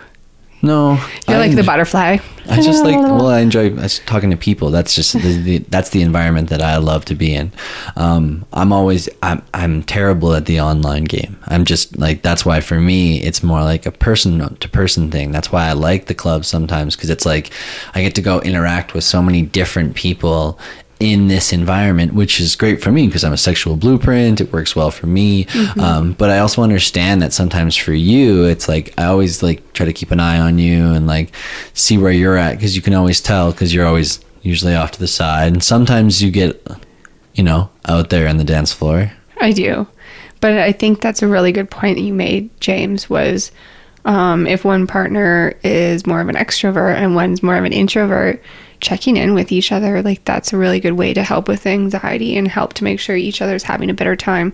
[0.64, 0.92] No
[1.28, 2.18] You're I like the butterfly.
[2.48, 4.70] I just like well, I enjoy talking to people.
[4.70, 7.52] That's just the, the, that's the environment that I love to be in.
[7.96, 11.36] Um, I'm always I'm I'm terrible at the online game.
[11.46, 15.32] I'm just like that's why for me it's more like a person to person thing.
[15.32, 17.50] That's why I like the club sometimes because it's like
[17.94, 20.58] I get to go interact with so many different people
[21.00, 24.40] in this environment, which is great for me because I'm a sexual blueprint.
[24.40, 25.46] It works well for me.
[25.78, 29.86] Um, but I also understand that sometimes for you, it's like I always like try
[29.86, 31.34] to keep an eye on you and like
[31.74, 35.00] see where you're at because you can always tell because you're always usually off to
[35.00, 35.52] the side.
[35.52, 36.64] And sometimes you get,
[37.34, 39.10] you know, out there on the dance floor.
[39.40, 39.86] I do.
[40.40, 43.50] But I think that's a really good point that you made, James, was
[44.06, 48.42] Um, if one partner is more of an extrovert and one's more of an introvert,
[48.84, 52.36] checking in with each other, like that's a really good way to help with anxiety
[52.36, 54.52] and help to make sure each other's having a better time.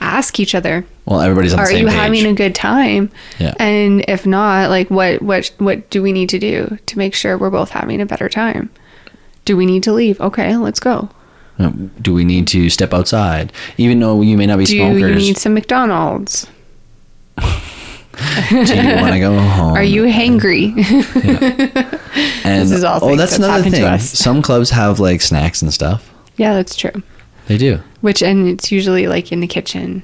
[0.00, 1.94] Ask each other, Well, everybody's on the are you page.
[1.94, 3.10] having a good time?
[3.38, 3.54] Yeah.
[3.58, 7.36] And if not, like what what what do we need to do to make sure
[7.38, 8.70] we're both having a better time?
[9.44, 10.20] Do we need to leave?
[10.20, 11.08] Okay, let's go.
[12.02, 13.52] Do we need to step outside?
[13.78, 16.46] Even though you may not be Do smokers, you need some McDonald's?
[18.16, 19.74] do you want to go home?
[19.74, 20.72] Are you hangry?
[22.44, 23.98] And, This is all oh, that's that's another thing.
[23.98, 26.12] Some clubs have like snacks and stuff.
[26.36, 27.02] yeah, that's true.
[27.46, 27.80] They do.
[28.00, 30.02] Which and it's usually like in the kitchen.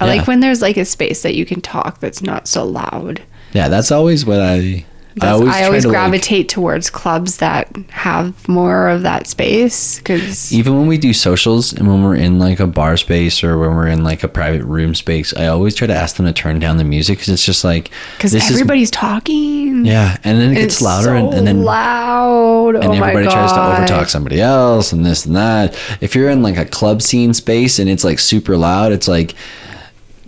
[0.00, 0.14] I Yeah.
[0.18, 3.22] like when there's like a space that you can talk that's not so loud.
[3.52, 4.84] Yeah, that's always what I.
[5.22, 9.98] I always, I always to, like- gravitate towards clubs that have more of that space
[9.98, 13.56] because even when we do socials and when we're in like a bar space or
[13.58, 16.32] when we're in like a private room space, I always try to ask them to
[16.34, 19.86] turn down the music because it's just like because this is- everybody's talking.
[19.86, 22.74] yeah, and then it gets louder and, so and then loud.
[22.76, 25.74] and oh my everybody tries to overtalk somebody else and this and that.
[26.00, 29.34] If you're in like a club scene space and it's like super loud, it's like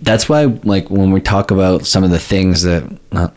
[0.01, 2.83] that's why like when we talk about some of the things that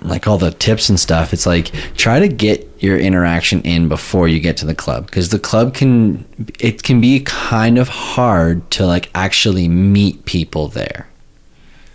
[0.05, 4.29] like all the tips and stuff, it's like try to get your interaction in before
[4.29, 5.07] you get to the club.
[5.07, 6.25] Because the club can
[6.59, 11.09] it can be kind of hard to like actually meet people there.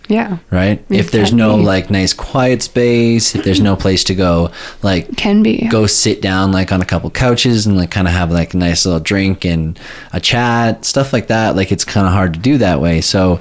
[0.09, 0.83] Yeah, right?
[0.89, 4.51] If there's no like nice quiet space if there's no place to go
[4.81, 5.67] like can be.
[5.67, 8.57] go sit down like on a couple couches and like kind of have like a
[8.57, 9.79] nice little drink and
[10.13, 11.55] a chat stuff like that.
[11.55, 13.01] Like it's kind of hard to do that way.
[13.01, 13.39] So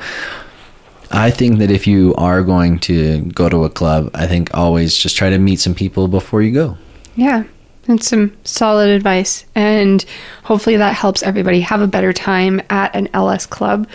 [1.11, 4.97] i think that if you are going to go to a club i think always
[4.97, 6.77] just try to meet some people before you go
[7.17, 7.45] Yeah,
[7.87, 9.45] that's some solid advice.
[9.55, 10.05] And
[10.45, 13.89] hopefully that helps everybody have a better time at an LS club.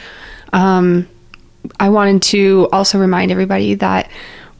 [0.53, 1.07] Um,
[1.79, 4.09] I wanted to also remind everybody that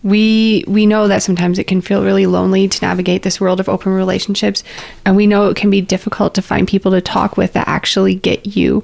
[0.03, 3.69] we we know that sometimes it can feel really lonely to navigate this world of
[3.69, 4.63] open relationships
[5.05, 8.15] and we know it can be difficult to find people to talk with that actually
[8.15, 8.83] get you.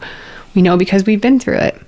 [0.56, 1.82] We know because we've been through it.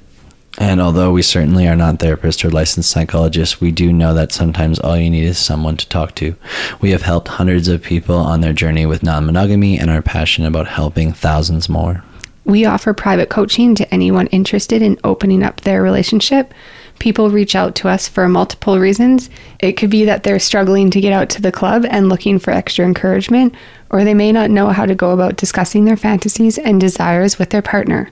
[0.60, 4.78] And although we certainly are not therapists or licensed psychologists we do know that sometimes
[4.80, 6.36] all you need is someone to talk to
[6.82, 10.68] we have helped hundreds of people on their journey with non-monogamy and are passionate about
[10.68, 12.04] helping thousands more
[12.46, 16.52] We offer private coaching to anyone interested in opening up their relationship.
[16.98, 19.30] People reach out to us for multiple reasons.
[19.60, 22.50] It could be that they're struggling to get out to the club and looking for
[22.52, 23.54] extra encouragement,
[23.92, 27.52] or they may not know how to go about discussing their fantasies and desires with
[27.52, 28.10] their partner.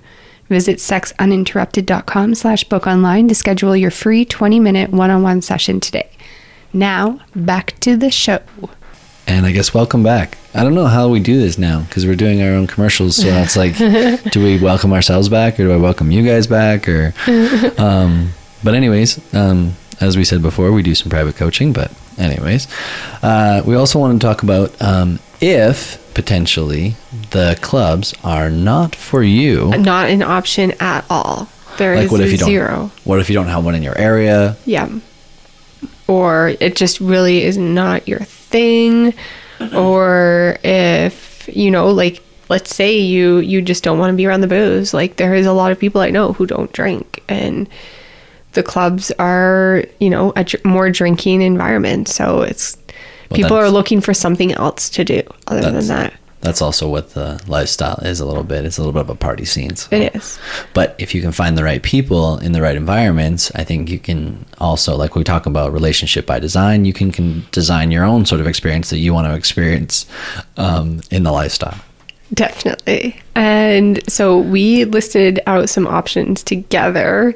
[0.49, 6.09] Visit sexuninterrupted.com slash book online to schedule your free 20-minute one-on-one session today.
[6.73, 8.39] Now, back to the show.
[9.27, 10.37] And I guess welcome back.
[10.53, 13.17] I don't know how we do this now because we're doing our own commercials.
[13.17, 13.77] So it's like,
[14.31, 16.87] do we welcome ourselves back or do I welcome you guys back?
[16.87, 17.13] Or,
[17.77, 18.29] um,
[18.63, 21.73] but anyways, um, as we said before, we do some private coaching.
[21.73, 22.67] But anyways,
[23.21, 26.95] uh, we also want to talk about um, if potentially
[27.31, 29.69] the clubs are not for you.
[29.77, 31.47] Not an option at all.
[31.77, 32.49] There is Like what if you don't?
[32.49, 32.91] zero.
[33.03, 34.57] What if you don't have one in your area?
[34.65, 34.89] Yeah.
[36.07, 39.13] Or it just really is not your thing.
[39.59, 39.75] Mm-hmm.
[39.75, 44.41] Or if, you know, like let's say you you just don't want to be around
[44.41, 44.93] the booze.
[44.93, 47.69] Like there is a lot of people I know who don't drink and
[48.53, 52.07] the clubs are, you know, a dr- more drinking environment.
[52.07, 52.75] So it's
[53.29, 56.13] Well, people are looking for something else to do other than that.
[56.41, 58.63] That's also what the lifestyle is a little bit.
[58.63, 59.75] It's a little bit of a party scene.
[59.75, 59.93] So.
[59.95, 60.39] It is.
[60.73, 63.97] But if you can find the right people in the right environments, I think you
[63.97, 68.25] can also, like we talk about relationship by design, you can, can design your own
[68.25, 70.05] sort of experience that you want to experience
[70.57, 71.79] um, in the lifestyle.
[72.33, 73.19] Definitely.
[73.35, 77.33] And so we listed out some options together.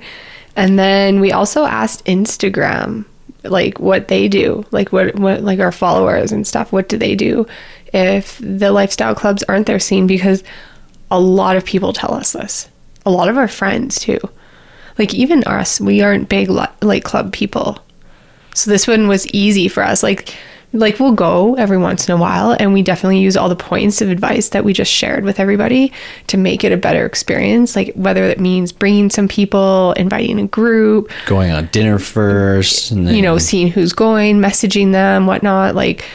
[0.56, 3.06] And then we also asked Instagram
[3.44, 7.16] like what they do, like what what like our followers and stuff, what do they
[7.16, 7.46] do
[7.94, 10.44] if the lifestyle clubs aren't their scene because
[11.10, 12.70] a lot of people tell us this.
[13.06, 14.20] A lot of our friends too.
[14.98, 17.80] Like even us, we aren't big li- like club people.
[18.54, 20.04] So this one was easy for us.
[20.04, 20.36] Like
[20.74, 24.02] like we'll go every once in a while and we definitely use all the points
[24.02, 25.92] of advice that we just shared with everybody
[26.28, 27.76] to make it a better experience.
[27.76, 33.08] Like whether it means bringing some people, inviting a group, Going on dinner first, and
[33.08, 35.76] then, you know, seeing who's going, messaging them, whatnot.
[35.76, 36.06] Like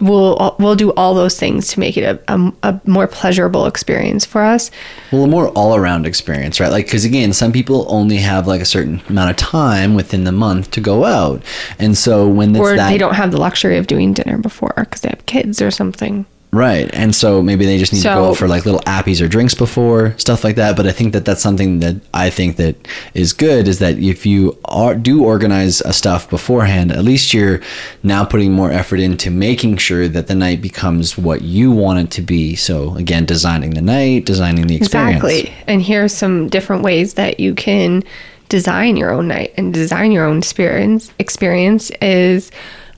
[0.00, 4.24] we'll we'll do all those things to make it a, a, a more pleasurable experience
[4.24, 4.70] for us.
[5.12, 6.70] well, a more all around experience, right?
[6.70, 10.32] Like, because again, some people only have like a certain amount of time within the
[10.32, 11.42] month to go out,
[11.78, 15.00] and so when Or that, they don't have the luxury of doing dinner before because
[15.00, 16.26] they have kids or something.
[16.56, 16.88] Right.
[16.94, 19.54] And so maybe they just need to go out for like little appies or drinks
[19.54, 20.74] before, stuff like that.
[20.74, 22.76] But I think that that's something that I think that
[23.12, 27.60] is good is that if you are, do organize a stuff beforehand, at least you're
[28.02, 32.10] now putting more effort into making sure that the night becomes what you want it
[32.12, 32.56] to be.
[32.56, 35.22] So again, designing the night, designing the experience.
[35.22, 35.52] Exactly.
[35.66, 38.02] And here's some different ways that you can
[38.48, 41.12] design your own night and design your own experience.
[41.18, 42.50] Experience is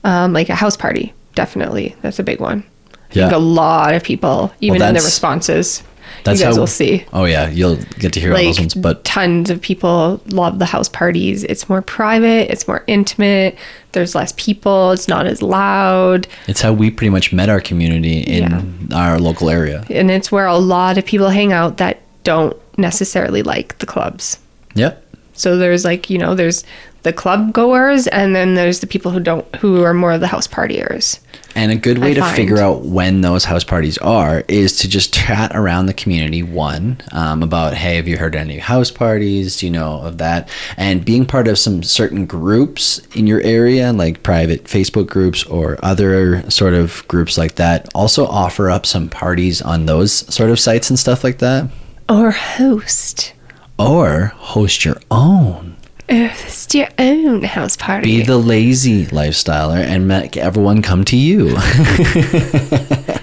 [0.05, 1.13] um, like a house party.
[1.35, 2.63] Definitely, that's a big one.
[3.11, 3.37] I think Yeah.
[3.37, 5.81] a lot of people, even in the responses,
[6.23, 7.05] That's you guys how will see.
[7.13, 8.73] Oh yeah, you'll get to hear all those ones.
[8.75, 11.43] But tons of people love the house parties.
[11.45, 12.51] It's more private.
[12.51, 13.57] It's more intimate.
[13.93, 14.91] There's less people.
[14.91, 16.27] It's not as loud.
[16.47, 19.83] it's how we pretty much met our community in our local area.
[19.89, 24.37] and it's where a lot of people hang out that don't necessarily like the clubs.
[24.75, 25.03] Yep.
[25.33, 26.63] So there's like, you know, there's
[27.03, 30.27] the club goers and then there's the people who don't who are more of the
[30.27, 31.19] house partiers.
[31.55, 32.35] And a good way I to find.
[32.35, 36.43] figure out when those house parties are is to just chat around the community.
[36.43, 39.57] One um, about, hey, have you heard any house parties?
[39.57, 40.49] Do you know of that?
[40.77, 45.77] And being part of some certain groups in your area, like private Facebook groups or
[45.83, 50.59] other sort of groups like that, also offer up some parties on those sort of
[50.59, 51.69] sites and stuff like that.
[52.07, 53.33] Or host.
[53.77, 55.75] Or host your own.
[56.09, 58.17] Host your own house party.
[58.17, 61.49] Be the lazy lifestyler and make everyone come to you.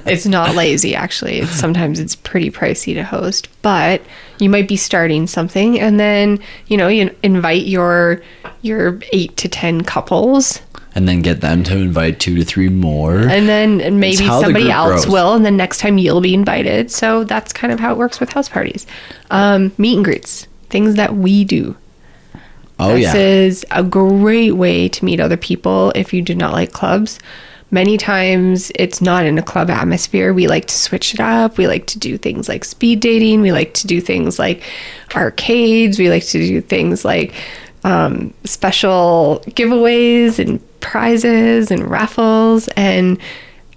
[0.07, 1.39] it's not lazy actually.
[1.41, 4.03] It's, sometimes it's pretty pricey to host, but
[4.39, 8.23] you might be starting something and then, you know, you invite your
[8.63, 10.61] your 8 to 10 couples
[10.95, 13.19] and then get them to invite two to three more.
[13.19, 15.13] and then maybe how the somebody else grows.
[15.13, 18.19] will and then next time you'll be invited so that's kind of how it works
[18.19, 18.87] with house parties
[19.31, 21.77] um, meet and greets things that we do
[22.79, 23.15] oh this yeah.
[23.15, 27.19] is a great way to meet other people if you do not like clubs.
[27.73, 30.33] Many times it's not in a club atmosphere.
[30.33, 31.59] We like to switch it up.
[31.59, 33.41] We like to do things like speed dating.
[33.41, 34.63] We like to do things like
[35.17, 35.99] arcades.
[35.99, 37.35] We like to do things like
[37.83, 42.69] um, special giveaways and prizes and raffles.
[42.77, 43.19] And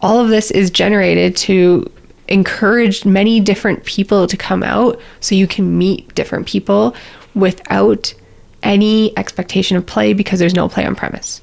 [0.01, 1.91] all of this is generated to
[2.27, 6.95] encourage many different people to come out so you can meet different people
[7.33, 8.13] without
[8.63, 11.41] any expectation of play because there's no play on premise.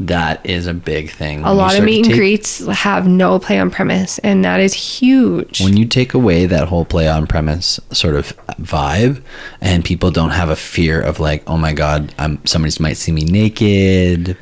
[0.00, 1.40] That is a big thing.
[1.44, 4.58] A When lot of meet and take- greets have no play on premise, and that
[4.58, 5.60] is huge.
[5.62, 9.22] When you take away that whole play on premise sort of vibe,
[9.60, 13.12] and people don't have a fear of like, oh my god, I'm somebody might see
[13.12, 14.36] me naked,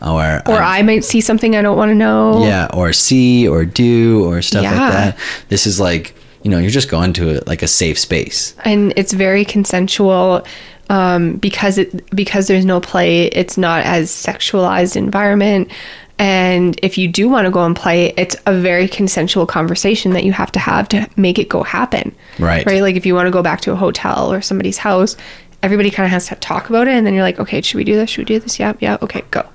[0.00, 2.44] or or I'm- I might see something I don't want to know.
[2.44, 4.78] yeah, or see or do or stuff Yeah.
[4.78, 5.18] like that.
[5.48, 8.54] This is like you know you're just going to a, like a safe space.
[8.64, 10.44] and it's very consensual
[10.90, 15.70] um, because it because there's no play it's not as sexualized environment.
[16.18, 20.24] And if you do want to go and play it's a very consensual conversation that
[20.24, 22.14] you have to have to make it go happen.
[22.38, 22.64] Right.
[22.66, 22.82] right?
[22.82, 25.16] Like if you want to go back to a hotel or somebody's house
[25.62, 27.84] everybody kind of has to talk about it and then you're like okay should we
[27.84, 28.10] do this?
[28.10, 28.58] Should we do this?
[28.60, 29.48] Yeah yeah okay go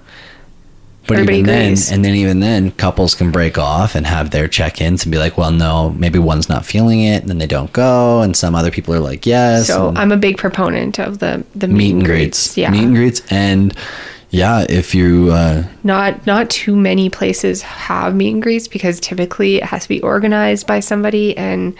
[1.07, 1.87] But Everybody even agrees.
[1.87, 5.17] then, and then even then, couples can break off and have their check-ins and be
[5.17, 8.55] like, "Well, no, maybe one's not feeling it," and then they don't go, and some
[8.55, 12.05] other people are like, "Yes." so i'm a big proponent of the the meet and
[12.05, 13.73] greets, yeah meet and greets, and
[14.29, 19.55] yeah, if you uh, not not too many places have meet and greets because typically
[19.57, 21.75] it has to be organized by somebody and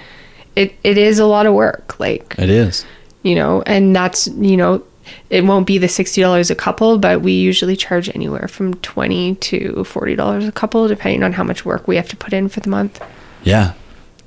[0.56, 2.86] it, it is a lot of work like it is
[3.24, 4.82] you know and that's you know
[5.30, 9.74] it won't be the $60 a couple but we usually charge anywhere from 20 to
[9.74, 12.70] $40 a couple depending on how much work we have to put in for the
[12.70, 13.04] month.
[13.44, 13.74] Yeah,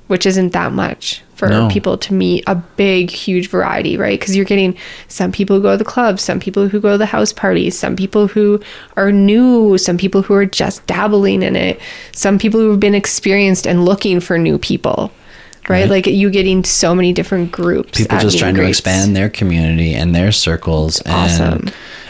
[0.07, 1.69] which isn't that much for No.
[1.69, 4.19] people to meet a big huge variety right?
[4.19, 6.97] Because you're getting some people who go to the club some people who go to
[6.97, 8.59] the house parties some people who
[8.95, 11.79] are new some people who are just dabbling in it
[12.11, 15.11] some people who have been experienced and looking for new people
[15.69, 15.89] right, Right.
[15.89, 20.13] like you getting so many different groups people just trying to expand their community and
[20.15, 21.69] their circles, and awesome.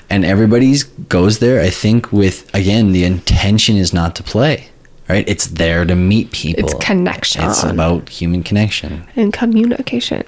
[0.10, 1.62] and everybody's goes there.
[1.62, 4.68] I think with again, the intention is not to play,
[5.12, 5.28] right?
[5.28, 6.64] It's there to meet people.
[6.64, 8.92] it's connection It's about human connection.
[9.16, 10.24] and communication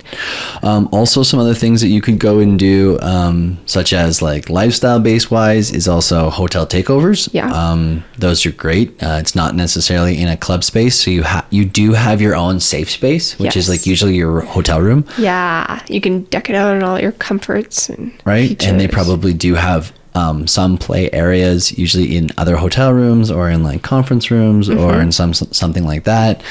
[0.61, 4.49] Um, also, some other things that you could go and do, um, such as like
[4.49, 7.29] lifestyle base wise, is also hotel takeovers.
[7.33, 7.49] Yeah.
[7.51, 8.87] Um, those are great.
[9.01, 12.35] Uh, it's not necessarily in a club space, so you ha- you do have your
[12.35, 16.55] own safe space, which is like usually your hotel room, yeah you can deck it
[16.55, 18.61] out in all your comforts and right?
[18.67, 23.49] And they probably do have um, some play areas, usually in other hotel rooms or
[23.49, 26.43] in like conference rooms or in some something like that.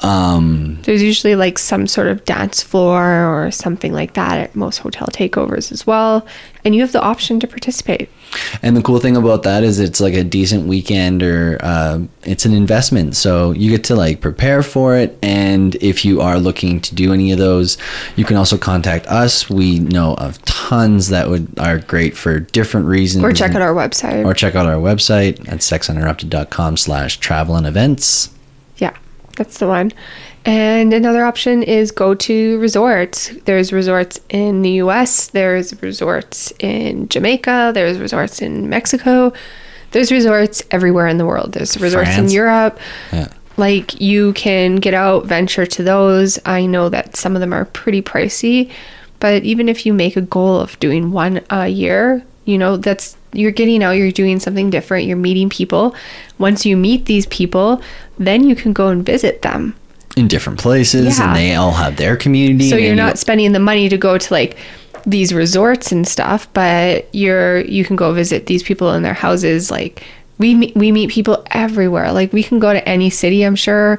[0.00, 4.78] Um, There's usually like some sort of dance floor or something like that at most
[4.78, 6.26] hotel takeovers as well.
[6.64, 8.08] And you have the option to participate.
[8.62, 12.44] And the cool thing about that is it's like a decent weekend or uh, it's
[12.44, 13.16] an investment.
[13.16, 15.18] So you get to like prepare for it.
[15.22, 17.78] And if you are looking to do any of those,
[18.16, 19.50] you can also contact us.
[19.50, 23.24] We know of tons that would are great for different reasons.
[23.24, 24.24] Or check out our website.
[24.24, 28.30] or check out our website at sexuninterrupted.com slash travel and events.
[28.78, 28.96] Yeah,
[29.36, 29.92] that's the one.
[30.44, 33.28] And another option is go to resorts.
[33.44, 39.32] There's resorts in the US, there's resorts in Jamaica, there's resorts in Mexico,
[39.92, 41.52] there's resorts everywhere in the world.
[41.52, 42.80] There's resorts in Europe.
[43.12, 43.28] Yeah.
[43.56, 46.38] Like you can get out, venture to those.
[46.46, 48.70] I know that some of them are pretty pricey,
[49.20, 53.16] but even if you make a goal of doing one a year, you know, that's
[53.32, 55.94] you're getting out, you're doing something different, you're meeting people.
[56.38, 57.80] Once you meet these people,
[58.18, 59.74] then you can go and visit them.
[60.16, 61.28] In different places, Yeah.
[61.28, 62.68] and they all have their community.
[62.68, 64.56] So you're then you- not spending the money to go to like
[65.06, 69.70] these resorts and stuff, but you're you can go visit these people in their houses.
[69.70, 70.02] Like
[70.38, 72.12] we meet, we meet people everywhere.
[72.12, 73.98] Like we can go to any city, I'm sure,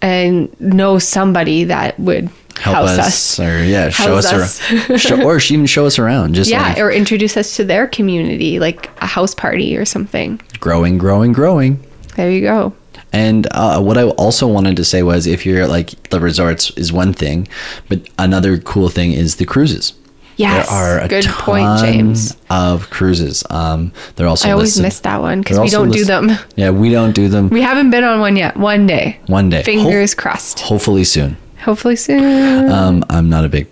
[0.00, 2.30] and know somebody that would
[2.60, 3.40] help house us, us.
[3.40, 4.60] or yeah, show us, us.
[4.90, 6.34] around, show, or even show us around.
[6.34, 10.40] Just Yeah, like or introduce us to their community, like a house party or something.
[10.60, 11.78] growing, growing, growing.
[12.16, 12.72] There you go.
[13.12, 16.92] And uh, what I also wanted to say was, if you're like the resorts is
[16.92, 17.48] one thing,
[17.88, 19.94] but another cool thing is the cruises.
[20.36, 22.36] Yes, there are a good point, James.
[22.48, 23.42] of cruises.
[23.50, 26.30] Um, they're also I always listed- miss that one because we don't do them.
[26.54, 27.48] Yeah, we don't do them.
[27.48, 28.56] We haven't been on one yet.
[28.56, 29.18] One day.
[29.26, 30.60] One day, Fingers Ho- crossed.
[30.60, 31.36] hopefully soon.
[31.64, 32.70] Hopefully soon.
[32.70, 33.66] Um, I'm not a big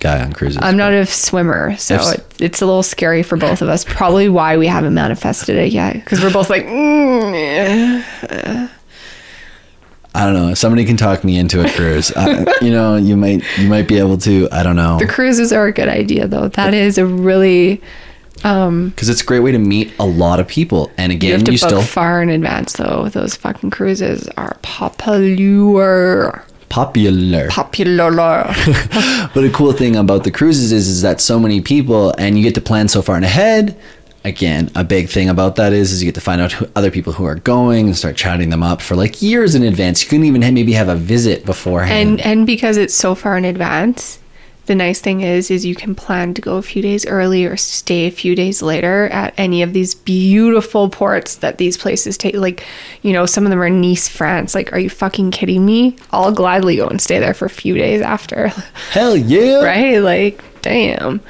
[0.00, 0.58] guy on cruises.
[0.60, 3.84] I'm not a swimmer, so it, it's a little scary for both of us.
[3.86, 8.68] Probably why we haven't manifested it yet, because we're both like, mm, eh.
[10.14, 10.48] I don't know.
[10.48, 13.86] If somebody can talk me into a cruise, uh, you know, you might you might
[13.86, 14.48] be able to.
[14.50, 14.98] I don't know.
[14.98, 16.48] the cruises are a good idea though.
[16.48, 17.80] That is a really
[18.44, 20.90] um, because it's a great way to meet a lot of people.
[20.96, 23.08] And again, you have you, to book still far in advance though.
[23.08, 27.48] Those fucking cruises are popular, popular.
[27.48, 28.54] popular.
[29.32, 32.42] But a cool thing about the cruises is is that so many people, and you
[32.42, 33.78] get to plan so far in ahead.
[34.24, 36.90] Again, a big thing about that is is you get to find out who, other
[36.90, 40.02] people who are going and start chatting them up for like years in advance.
[40.02, 42.20] You couldn't even maybe have a visit beforehand.
[42.20, 44.20] and and because it's so far in advance
[44.70, 47.56] the nice thing is is you can plan to go a few days early or
[47.56, 52.36] stay a few days later at any of these beautiful ports that these places take.
[52.36, 52.64] Like
[53.02, 54.54] you know some of them are nice france.
[54.54, 55.96] Like are you fucking kidding me?
[56.12, 58.48] I'll gladly go and stay there for a few days after.
[58.92, 59.56] Hell yeah!
[59.64, 59.98] right?
[59.98, 61.20] Like damn.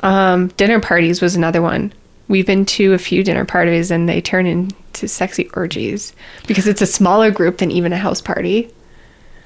[0.00, 1.92] Um dinner parties was another one
[2.28, 6.12] we've been to a few dinner parties and they turn into sexy orgies
[6.46, 8.70] because it's a smaller group than even a house party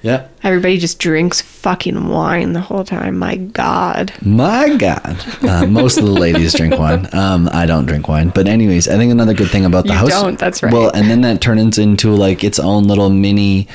[0.03, 0.27] Yeah.
[0.43, 3.19] Everybody just drinks fucking wine the whole time.
[3.19, 4.13] My God.
[4.21, 5.17] My God.
[5.45, 7.09] Uh, most of the ladies drink wine.
[7.15, 8.31] Um, I don't drink wine.
[8.31, 10.11] But anyways, I think another good thing about the You house.
[10.11, 10.73] don't, that's right.
[10.73, 13.69] Well, and then that turns into like its own little mini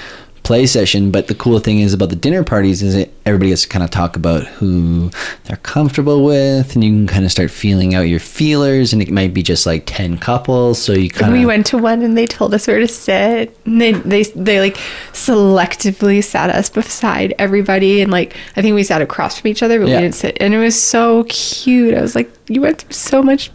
[0.47, 1.11] play session.
[1.11, 3.83] But the cool thing is about the dinner parties is that everybody gets to kind
[3.83, 5.11] of talk about who
[5.43, 8.93] they're comfortable with, and you can kind of start feeling out your feelers.
[8.93, 11.77] And it might be just like ten couples, so you kind of we went to
[11.77, 13.57] one and they told us where to sit.
[13.65, 14.77] And they, they, they like
[15.11, 18.01] selectively sat us beside everybody.
[18.01, 19.97] And like, I think we sat across from each other, but Yeah.
[19.97, 20.37] we didn't sit.
[20.39, 21.93] And it was so cute.
[21.93, 23.51] I was like, you went through so much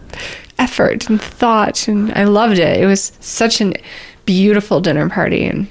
[0.59, 1.89] effort and thought.
[1.89, 2.81] And I loved it.
[2.81, 3.73] It was such a
[4.27, 5.45] beautiful dinner party.
[5.47, 5.69] And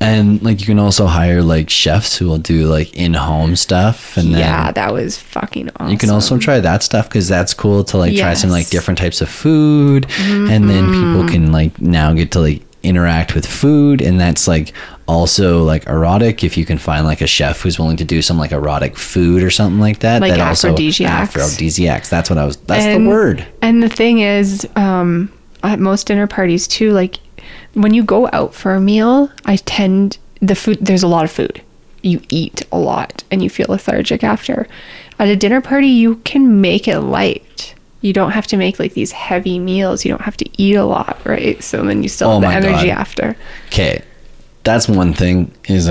[0.00, 4.32] and like you can also hire like chefs who will do like in-home stuff, and
[4.32, 5.90] then yeah, that was fucking awesome.
[5.90, 8.98] You can also try that stuff because that's cool to like try some like different
[8.98, 14.02] types of food, and then people can like now get to like interact with food,
[14.02, 14.72] and that's like
[15.06, 18.38] also like erotic if you can find like a chef who's willing to do some
[18.38, 20.20] like erotic food or something like that.
[20.20, 21.36] Like that also aphrodisiacs.
[21.36, 22.08] aphrodisiacs.
[22.10, 22.56] That's what I was.
[22.58, 23.46] That's And- the word.
[23.62, 27.18] And the thing is, um, at most dinner parties too, like
[27.74, 30.78] when you go out for a meal, I tend the food.
[30.80, 31.62] There's a lot of food.
[32.02, 34.66] You eat a lot, and you feel lethargic after.
[35.18, 37.74] At a dinner party, you can make it light.
[38.00, 40.04] You don't have to make like these heavy meals.
[40.04, 41.62] You don't have to eat a lot, right?
[41.62, 42.98] So then you still Oh have the energy God.
[42.98, 43.36] after.
[43.68, 44.02] Okay.
[44.64, 45.52] That's one thing.
[45.66, 45.86] Is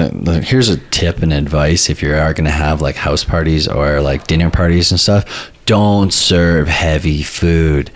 [0.48, 4.02] here's a tip and advice if you are going to have like house parties or
[4.02, 5.52] like dinner parties and stuff.
[5.66, 7.90] Don't serve heavy food.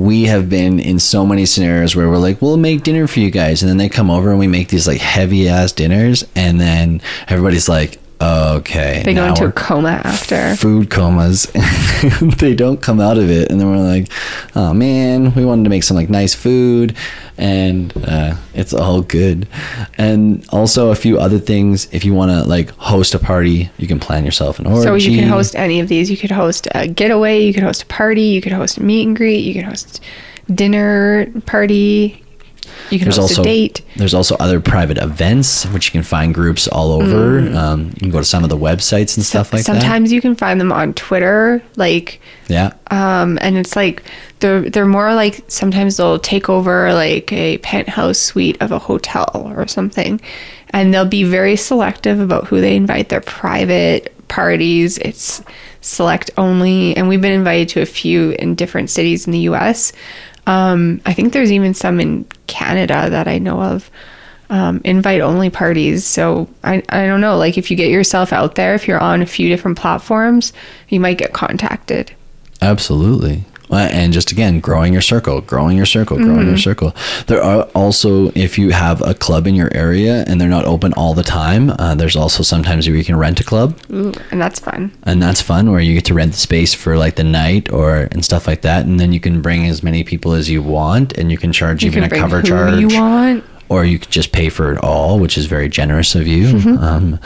[0.00, 3.30] We have been in so many scenarios where we're like, we'll make dinner for you
[3.30, 6.58] guys, and then they come over and we make these like heavy ass dinners, and
[6.58, 9.02] then everybody's like, Okay.
[9.04, 10.54] They go into a coma after.
[10.56, 11.46] food comas
[12.38, 14.10] they don't come out of it and then we're like
[14.54, 16.94] oh man we wanted to make some like nice food
[17.38, 19.48] and uh, it's all good
[19.96, 23.86] and also a few other things if you want to like host a party you
[23.86, 26.10] can plan yourself an orgy So you can host any of these.
[26.10, 27.40] You could host a getaway.
[27.42, 28.22] You could host a party.
[28.22, 29.38] You could host a meet and greet.
[29.44, 30.00] You could host
[30.54, 32.22] dinner party.
[32.90, 33.82] You can there's also date.
[33.96, 38.10] there's also other private events which you can find groups all over um, you can
[38.10, 40.72] go to some of the websites and stuff like that Sometimes you can find them
[40.72, 44.02] on Twitter, like, yeah um, and it's like
[44.40, 49.30] they're they're more like sometimes they'll take over like a penthouse suite of a hotel
[49.54, 50.20] or something,
[50.70, 53.08] and they'll be very selective about who they invite.
[53.10, 55.42] Their private parties, it's
[55.82, 59.92] select only, and we've been invited to a few in different cities in the U.S.
[60.46, 63.90] Um, I think there's even some in Canada that I know of.
[64.48, 66.04] Um, invite only parties.
[66.04, 67.36] So I, I don't know.
[67.38, 70.52] Like if you get yourself out there, if you're on a few different platforms,
[70.88, 72.12] you might get contacted.
[72.60, 73.44] Absolutely.
[73.70, 76.94] Uh, And just again, growing your circle, growing your circle, growing your circle.
[77.26, 80.92] There are also, if you have a club in your area and they're not open
[80.94, 84.40] all the time, uh, there's also sometimes where you can rent a club, Ooh, and
[84.40, 84.90] that's fun.
[85.04, 85.70] and that's fun.
[85.70, 88.62] Where you get to rent the space for like the night or and stuff like
[88.62, 91.52] that, and then you can bring as many people as you want, and you can
[91.52, 93.44] charge You even can a cover charge you want.
[93.68, 96.48] or you could just pay for it all, which is very generous of you.
[96.54, 96.84] Mm-hmm.
[96.84, 97.18] Um,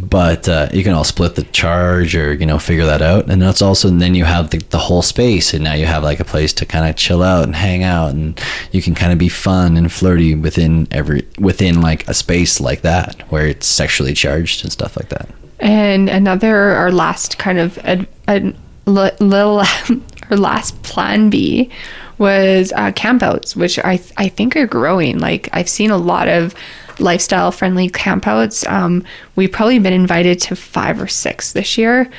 [0.00, 3.40] but uh, you can all split the charge or you know figure that out, and
[3.40, 6.20] that's also and then you have the, the whole space, and now you have like
[6.20, 8.40] a place to kind of chill out and hang out, and
[8.72, 12.82] you can kind of be fun and flirty within every within like a space like
[12.82, 15.28] that where it's sexually charged and stuff like that.
[15.58, 19.62] And another, our last kind of ad, ad, little,
[20.30, 21.70] our last plan B
[22.18, 25.18] was uh, campouts, which I I think are growing.
[25.18, 26.54] Like I've seen a lot of
[26.98, 28.68] lifestyle friendly campouts.
[28.70, 32.10] Um, we've probably been invited to five or six this year,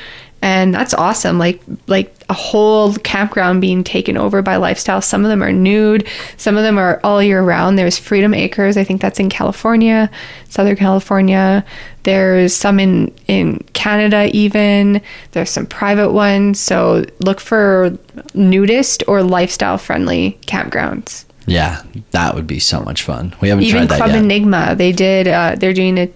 [0.41, 1.37] and that's awesome.
[1.39, 5.01] Like like a whole campground being taken over by lifestyle.
[5.01, 6.07] Some of them are nude,
[6.37, 7.77] some of them are all year round.
[7.77, 10.09] There's Freedom Acres, I think that's in California,
[10.49, 11.65] Southern California.
[12.03, 15.01] There's some in in Canada even.
[15.31, 16.59] There's some private ones.
[16.59, 17.97] So look for
[18.33, 21.26] nudist or lifestyle friendly campgrounds.
[21.47, 21.81] Yeah,
[22.11, 23.33] that would be so much fun.
[23.41, 24.19] We haven't Even tried that Club yet.
[24.19, 25.27] Enigma, they did.
[25.27, 26.11] Uh, they're doing a,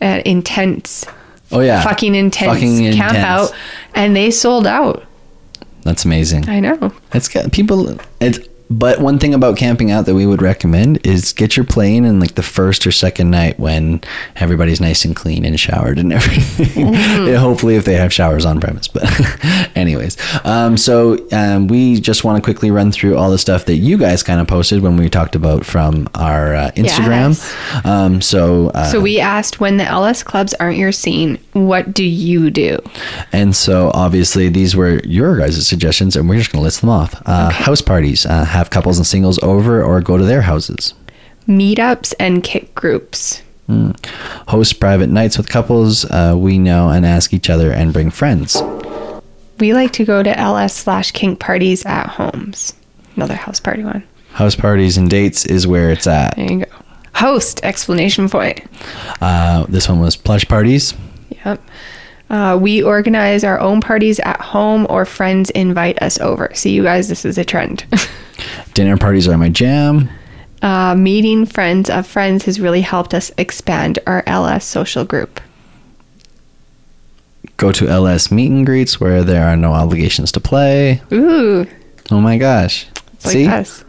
[0.00, 1.04] a intense,
[1.50, 3.50] oh yeah, fucking intense Fucking camp intense.
[3.50, 3.54] out,
[3.94, 5.04] and they sold out.
[5.82, 6.48] That's amazing.
[6.48, 6.92] I know.
[7.12, 7.98] It's got people.
[8.20, 8.38] It's
[8.70, 12.20] but one thing about camping out that we would recommend is get your plane in
[12.20, 14.00] like the first or second night when
[14.36, 16.94] everybody's nice and clean and showered and everything.
[16.94, 18.88] Yeah, hopefully, if they have showers on premise.
[18.88, 19.04] But
[19.76, 23.76] anyways, um, so um, we just want to quickly run through all the stuff that
[23.76, 27.30] you guys kind of posted when we talked about from our uh, Instagram.
[27.30, 27.84] Yes.
[27.84, 32.04] Um, so uh, So we asked when the LS clubs aren't your scene, what do
[32.04, 32.78] you do?
[33.32, 36.90] And so obviously these were your guys' suggestions, and we're just going to list them
[36.90, 37.20] off.
[37.26, 40.92] Uh, House parties, uh, have couples and singles over or go to their houses.
[41.48, 43.42] Meetups and kick groups.
[44.48, 48.60] Host private nights with couples uh, we know and ask each other and bring friends.
[49.58, 52.74] We like to go to LS slash kink parties at homes.
[53.16, 54.02] Another house party one.
[54.32, 56.36] House parties and dates is where it's at.
[56.36, 56.72] There you go.
[57.14, 58.60] Host explanation point.
[59.20, 60.94] Uh, this one was plush parties.
[61.44, 61.62] Yep.
[62.28, 66.50] Uh, we organize our own parties at home or friends invite us over.
[66.54, 67.84] See you guys, this is a trend.
[68.74, 70.08] Dinner parties are my jam.
[70.62, 75.40] uh, meeting friends of friends has really helped us expand our LS social group.
[77.56, 81.02] Go to LS meet and greets where there are no obligations to play.
[81.12, 81.66] Ooh,
[82.10, 82.86] Oh my gosh.
[83.14, 83.46] It's like See?
[83.46, 83.84] us.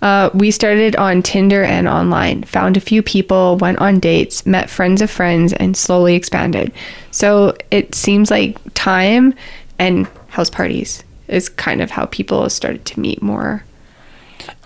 [0.00, 4.70] Uh, we started on Tinder and online, found a few people, went on dates, met
[4.70, 6.72] friends of friends, and slowly expanded.
[7.10, 9.34] So it seems like time
[9.78, 13.62] and house parties is kind of how people started to meet more.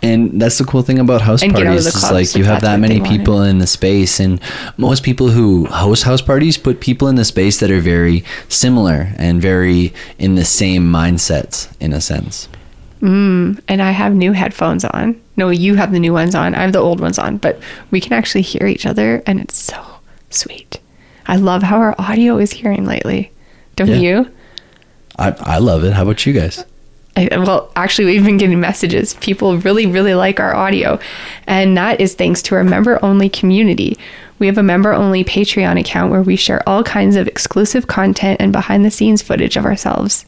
[0.04, 1.86] And that's the cool thing about house And get out of parties.
[1.86, 4.40] Is like you have that many people in the space, and
[4.76, 9.12] most people who host house parties put people in the space that are very similar
[9.16, 12.48] and very in the same mindsets, in a sense.
[13.00, 15.20] Mm, and I have new headphones on.
[15.36, 16.54] No, you have the new ones on.
[16.54, 17.58] I have the old ones on, but
[17.90, 19.82] we can actually hear each other, and it's so
[20.30, 20.80] sweet.
[21.26, 23.30] I love how our audio is hearing lately.
[23.76, 23.96] Don't Yeah.
[23.96, 24.30] you?
[25.18, 25.92] I I love it.
[25.92, 26.64] How about you guys?
[27.16, 29.14] Well, actually, we've been getting messages.
[29.14, 30.98] People really, really like our audio.
[31.46, 33.96] And that is thanks to our member only community.
[34.40, 38.40] We have a member only Patreon account where we share all kinds of exclusive content
[38.40, 40.26] and behind the scenes footage of ourselves.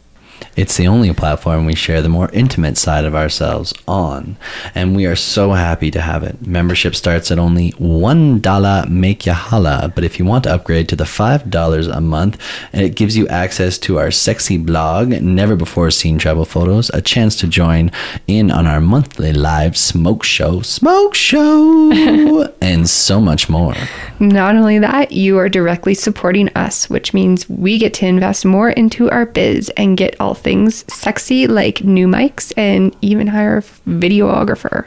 [0.57, 4.37] It's the only platform we share the more intimate side of ourselves on,
[4.75, 6.47] and we are so happy to have it.
[6.47, 10.89] Membership starts at only one dollar make ya holla, but if you want to upgrade
[10.89, 12.41] to the five dollars a month,
[12.73, 17.37] it gives you access to our sexy blog, never before seen travel photos, a chance
[17.37, 17.91] to join
[18.27, 23.75] in on our monthly live smoke show, smoke show, and so much more.
[24.19, 28.71] Not only that, you are directly supporting us, which means we get to invest more
[28.71, 33.63] into our biz and get all things sexy like new mics and even hire a
[33.89, 34.87] videographer.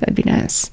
[0.00, 0.70] That'd be nice.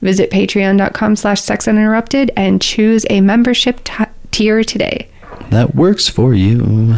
[0.00, 5.08] Visit patreon.com slash sex uninterrupted and choose a membership t- tier today.
[5.50, 6.96] that works for you.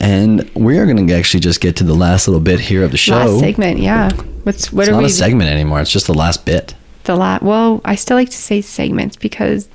[0.00, 2.90] And we are going to actually just get to the last little bit here of
[2.90, 3.16] the show.
[3.16, 4.10] Last segment, yeah.
[4.44, 5.80] What's what it's are not we a segment anymore.
[5.80, 6.74] It's just the last bit.
[7.04, 7.42] the last.
[7.42, 9.68] well, I still like to say segments because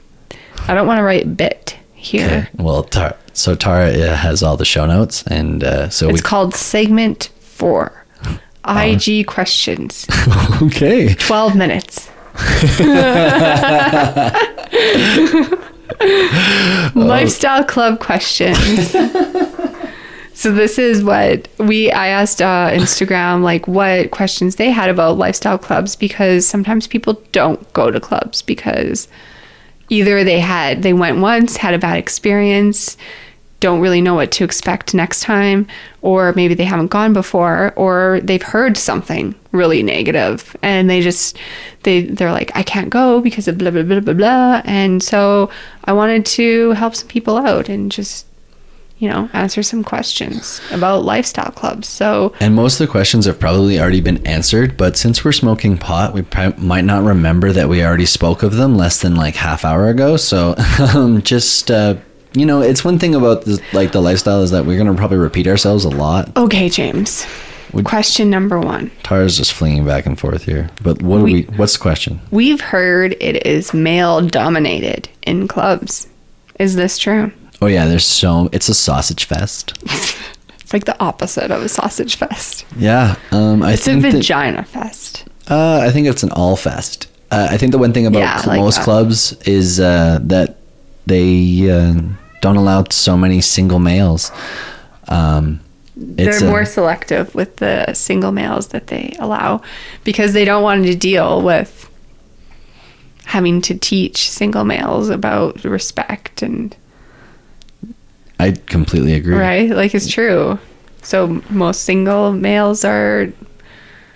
[0.67, 2.49] I don't want to write bit here.
[2.55, 6.21] Well, Tar- so Tara uh, has all the show notes, and uh, so It's we.
[6.21, 8.05] called segment 4.
[8.65, 10.07] IG questions.
[10.61, 11.13] okay.
[11.15, 12.09] 12 minutes.
[16.95, 18.91] Lifestyle club questions.
[20.33, 25.17] so this is what we I asked uh, Instagram like what questions they had about
[25.17, 29.07] lifestyle clubs because sometimes people don't go to clubs because
[29.89, 32.97] either they had they went once, had a bad experience,
[33.63, 35.65] don't really know what to expect next time,
[36.01, 41.37] or maybe they haven't gone before, or they've heard something really negative and they just
[41.83, 44.61] they they're like, I can't go because of blah blah blah blah blah.
[44.65, 45.49] And so
[45.85, 48.25] I wanted to help some people out and just
[48.99, 51.87] you know, answer some questions about lifestyle clubs.
[51.87, 55.77] So And most of the questions have probably already been answered, but since we're smoking
[55.77, 59.35] pot, we pri- might not remember that we already spoke of them less than like
[59.35, 60.15] half hour ago.
[60.15, 60.55] So
[60.93, 61.95] um, just uh,
[62.33, 65.17] you know, it's one thing about this, like the lifestyle is that we're gonna probably
[65.17, 66.35] repeat ourselves a lot.
[66.37, 67.25] Okay, James.
[67.85, 68.91] Question number one.
[69.01, 70.69] Tara's just flinging back and forth here.
[70.83, 71.33] But what we?
[71.33, 72.19] We- What's the question?
[72.29, 76.07] We've heard it is male dominated in clubs.
[76.59, 77.31] Is this true?
[77.63, 79.73] Oh yeah, there's so it's a sausage fest.
[80.61, 82.65] It's like the opposite of a sausage fest.
[82.77, 85.25] Yeah, um, I It's a think that, vagina fest.
[85.49, 87.07] uh, I think it's an all fest.
[87.29, 88.83] Uh, I think the one thing about Yeah, cl- like most that.
[88.85, 90.57] clubs is uh, that
[91.05, 91.93] they uh,
[92.43, 94.29] don't allow so many single males.
[95.07, 95.61] Um,
[96.17, 99.61] it's They're a- more selective with the single males that they allow
[100.03, 101.89] because they don't want to deal with
[103.25, 106.75] having to teach single males about respect and
[108.39, 109.35] I completely agree.
[109.35, 110.59] right like it's true
[111.01, 113.31] so most single males are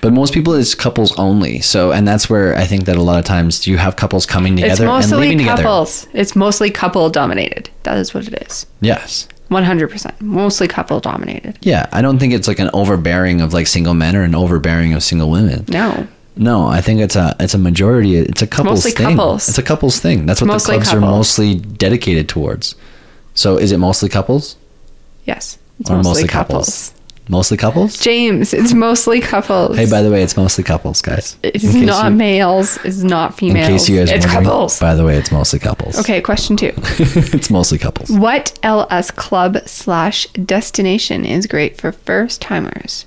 [0.01, 1.59] But most people it's couples only.
[1.61, 4.53] So and that's where I think that a lot of times you have couples coming
[4.53, 5.63] it's together and mostly leaving together.
[5.63, 9.27] couples it's mostly couple dominated that is what it is Yes.
[9.49, 13.93] 100% mostly couple dominated Yeah, I don't think it's like an overbearing of like single
[13.93, 15.65] men or an overbearing of single women.
[15.69, 18.17] no No, I think it's a it's a majority.
[18.17, 19.15] It's a couples mostly thing.
[19.17, 19.49] couples.
[19.49, 20.25] It's a couples thing.
[20.27, 22.75] That's what the mostly clubs are mostly dedicated towards.
[23.33, 24.55] So is it mostly couples
[25.25, 26.67] yes it's or mostly, mostly couples.
[26.67, 26.96] couples?
[27.29, 27.97] Mostly couples.
[27.99, 31.35] james it's mostly couples Hey, by the way, it's mostly couples, guys.
[31.43, 32.77] It's not you- males.
[32.85, 33.67] It's not In females.
[33.67, 34.79] case you guys it's couples.
[34.79, 35.99] By the way, it's mostly couples.
[35.99, 36.71] Okay, question two.
[37.35, 38.09] it's mostly couples.
[38.11, 43.05] what LS club slash destination is great for first timers?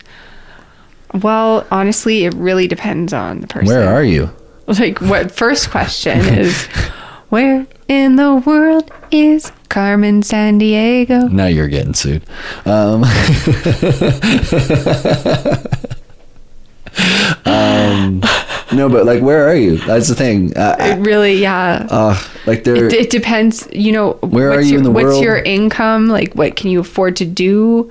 [1.14, 3.66] Well, honestly, it really depends on the person.
[3.68, 4.30] Where are you?
[4.66, 6.68] Like, what first question is,
[7.30, 11.30] where in the world is Carmen Sandiego?
[11.30, 12.22] Now you're getting sued.
[12.66, 13.04] Um,
[17.44, 18.20] um,
[18.72, 19.78] no, but like, where are you?
[19.78, 20.56] That's the thing.
[20.56, 21.86] Uh, It really, yeah.
[21.90, 22.86] uh, like, there.
[22.86, 25.24] it, it depends you know Where are what's you your, in the what's world?
[25.24, 27.90] your income like what can you afford to do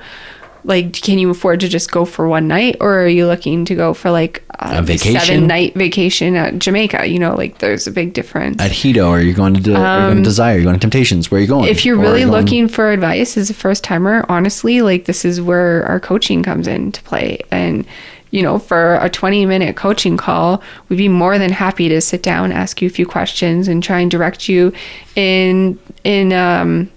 [0.70, 3.76] like can you afford to just go for one night or are you looking to
[3.76, 5.20] go for like A vacation?
[5.20, 9.20] seven night vacation at jamaica you know like there's a big difference at Hedo, are
[9.22, 10.56] you going to, do, are you going to Desire?
[10.56, 11.30] Are you going to Temptations?
[11.30, 11.64] Where are you going?
[11.66, 14.82] Um, if you're Or really you going- looking for advice as a first timer honestly
[14.82, 17.86] like this is where our coaching comes into play and
[18.32, 22.22] you know for a 20 minute coaching call we'd be more than happy to sit
[22.22, 24.72] down ask you a few questions and try and direct you
[25.16, 26.90] in in um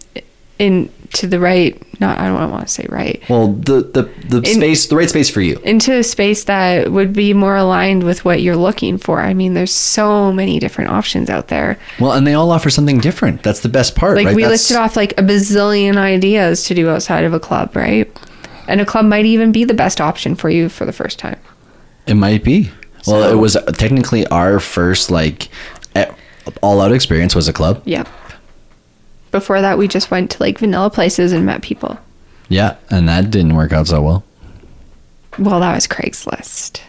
[0.59, 4.39] in to the right not i don't want to say right well, the the the
[4.39, 5.59] In- space, the right space for you.
[5.65, 9.53] into a space that would be more aligned with what you're looking for i mean
[9.55, 13.43] there's so many different options out there Well, and they all offer something different.
[13.43, 14.17] That's the best part.
[14.17, 14.35] like right?
[14.37, 18.11] we That's- listed off like a bazillion ideas to do outside of a club right
[18.69, 21.39] and a club might even be the best option for you for the first time
[22.07, 22.71] It might be.
[23.07, 25.49] Well, it was technically our first like
[26.63, 27.83] all out experience was a club.
[27.85, 28.09] yep
[29.33, 31.99] before that we just went to like vanilla places and met people
[32.49, 34.25] Yeah, and that didn't work out so well.
[35.39, 36.81] Well, that was Craigslist.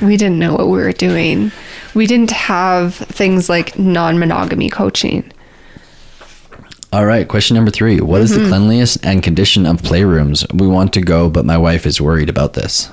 [0.02, 1.52] we didn't know what we were doing.
[1.94, 5.32] We didn't have things like non monogamy coaching.
[6.92, 8.00] All right, question number three.
[8.00, 8.42] What is Mm-hmm.
[8.42, 10.52] the cleanliness and condition of playrooms?
[10.52, 12.90] We want to go, but my wife is worried about this.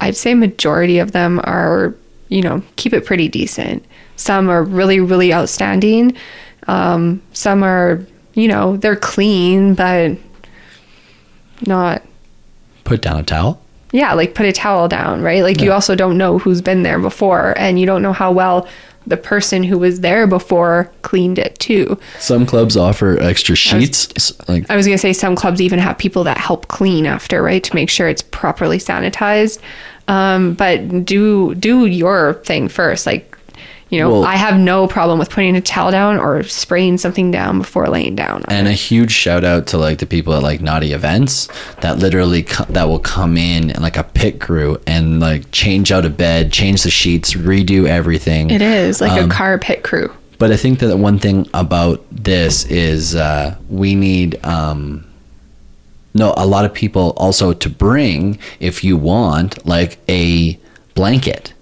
[0.00, 1.94] I'd say majority of them are,
[2.28, 3.84] you know, keep it pretty decent.
[4.16, 6.16] Some are really, really outstanding.
[6.66, 8.04] Um, some are,
[8.34, 10.16] you know, they're clean, but
[11.66, 12.02] not
[12.84, 13.60] Put down a towel.
[13.92, 15.42] yeah, like put a towel down, right?
[15.42, 18.68] Like you also don't know who's been there before and you don't know how well
[19.06, 21.98] the person who was there before cleaned it too.
[22.18, 24.08] Some clubs offer extra sheets.
[24.16, 27.06] s- like I was going to say some clubs even have people that help clean
[27.06, 27.62] after, right?
[27.64, 29.60] To make sure it's properly sanitized.
[30.08, 33.06] Um, but do do your thing first.
[33.06, 33.33] Like,
[33.94, 37.30] you know, Well- I have no problem with putting a towel down or spraying something
[37.30, 38.42] down before laying down.
[38.48, 38.70] and it.
[38.70, 41.48] a huge shout out to like the people at like naughty events
[41.80, 45.92] that literally co- that will come in and like a pit crew and like change
[45.92, 49.84] out a bed change the sheets redo everything it is like Um, a car pit
[49.84, 50.12] crew.
[50.38, 55.04] but i think that one thing about this is uh, we need um,
[56.14, 60.58] no a lot of people also to bring if you want like a
[60.94, 61.52] blanket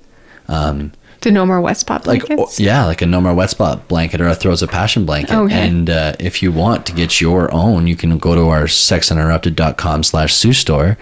[0.48, 0.92] um,
[1.22, 2.58] The no more wet spot like blankets.
[2.60, 5.34] or- yeah like a no more wet spot blanket or a throws a passion blanket
[5.34, 5.54] Okay.
[5.68, 10.02] and uh, if you want to get your own you can go to our sexuninterrupted.com
[10.02, 10.98] slash sue store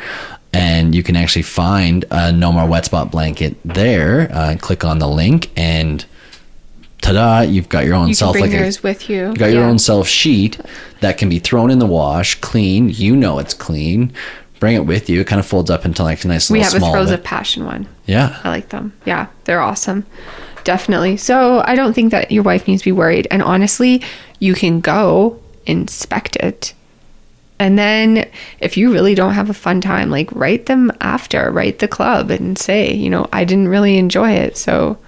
[0.53, 4.99] and you can actually find a no more wet spot blanket there uh, click on
[4.99, 6.05] the link and
[7.01, 9.29] ta-da you've got your own you self like a, yours with you.
[9.29, 10.61] you got your own self sheet
[11.01, 14.13] that can be thrown in the wash clean you know it's clean
[14.61, 16.49] bring it with you it kind of folds up into like a nice.
[16.51, 17.89] We little have a throws of passion one.
[18.07, 18.93] yeah I like them.
[19.05, 20.07] Yeah, they're awesome.
[20.63, 21.17] Definitely.
[21.17, 23.27] So I don't think that your wife needs to be worried.
[23.31, 24.03] And honestly,
[24.39, 26.75] you can go inspect it.
[27.59, 28.29] And then
[28.61, 32.31] if you really don't have a fun time, like write them after, write the club
[32.31, 34.57] and say, you know, I didn't really enjoy it.
[34.57, 34.99] So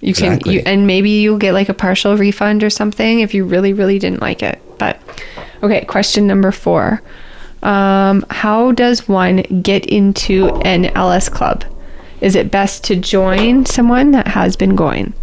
[0.00, 0.38] you Exactly.
[0.44, 3.72] can you and maybe you'll get like a partial refund or something if you really,
[3.72, 4.60] really didn't like it.
[4.78, 4.98] But
[5.62, 7.02] okay, question number four.
[7.62, 11.64] Um, how does one get into an LS club?
[12.20, 15.14] Is it best to join someone that has been going?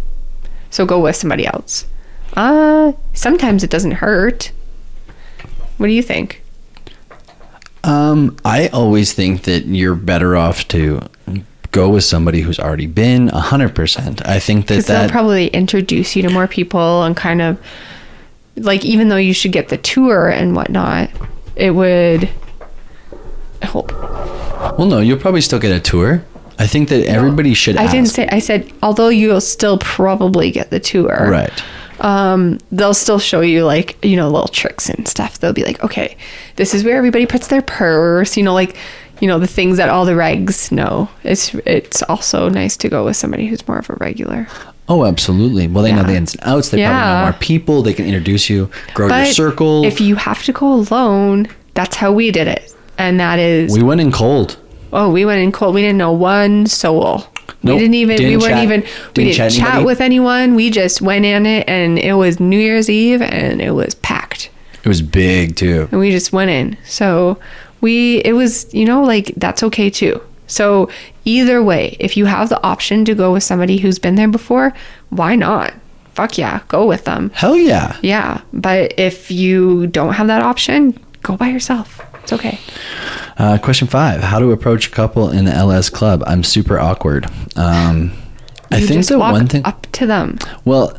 [0.70, 1.86] So go with somebody else.
[2.34, 4.52] Uh, sometimes it doesn't hurt.
[5.78, 6.42] What do you think?
[7.84, 11.00] Um, I always think that you're better off to
[11.70, 14.26] go with somebody who's already been a hundred percent.
[14.26, 17.60] I think that that probably introduce you to more people and kind of
[18.56, 21.10] like even though you should get the tour and whatnot,
[21.58, 22.30] it would.
[23.64, 26.24] Oh, well, no, you'll probably still get a tour.
[26.58, 27.76] I think that everybody should.
[27.76, 27.92] I ask.
[27.92, 28.28] didn't say.
[28.28, 31.64] I said although you'll still probably get the tour, right.
[32.00, 35.38] um, they'll still show you like you know little tricks and stuff.
[35.38, 36.16] They'll be like, okay,
[36.56, 38.36] this is where everybody puts their purse.
[38.36, 38.76] You know, like
[39.20, 41.08] you know the things that all the regs know.
[41.22, 44.48] It's it's also nice to go with somebody who's more of a regular.
[44.88, 45.68] Oh, absolutely.
[45.68, 46.70] Well, they know the ins and outs.
[46.70, 47.82] They probably know more people.
[47.82, 49.84] They can introduce you, grow your circle.
[49.84, 53.82] if you have to go alone, that's how we did it, and that is we
[53.82, 54.58] went in cold.
[54.92, 55.74] oh we went in cold.
[55.74, 57.24] We didn't know one soul.
[57.62, 57.74] Nope.
[57.74, 58.14] We didn't even.
[58.14, 58.80] we Didn't weren't chat- even.
[58.80, 60.54] We didn't didn't chat chat, with anyone.
[60.54, 64.50] We just went in it, and it was New Year's Eve, and it was packed.
[64.84, 65.88] It was big too.
[65.90, 66.78] and we just went in.
[66.84, 67.38] So
[67.80, 70.22] we it was, you know, like that's okay too.
[70.48, 70.90] So
[71.24, 74.72] either way, if you have the option to go with somebody who's been there before,
[75.10, 75.72] why not?
[76.14, 77.30] Fuck yeah, go with them.
[77.32, 77.96] Hell yeah.
[78.02, 82.00] Yeah, but if you don't have that option, go by yourself.
[82.24, 82.58] It's okay.
[83.38, 86.24] Uh, question five: How to approach a couple in the LS club?
[86.26, 87.26] I'm super awkward.
[87.54, 88.12] Um,
[88.70, 89.64] I think the one thing.
[89.64, 90.38] up to them.
[90.64, 90.98] Well,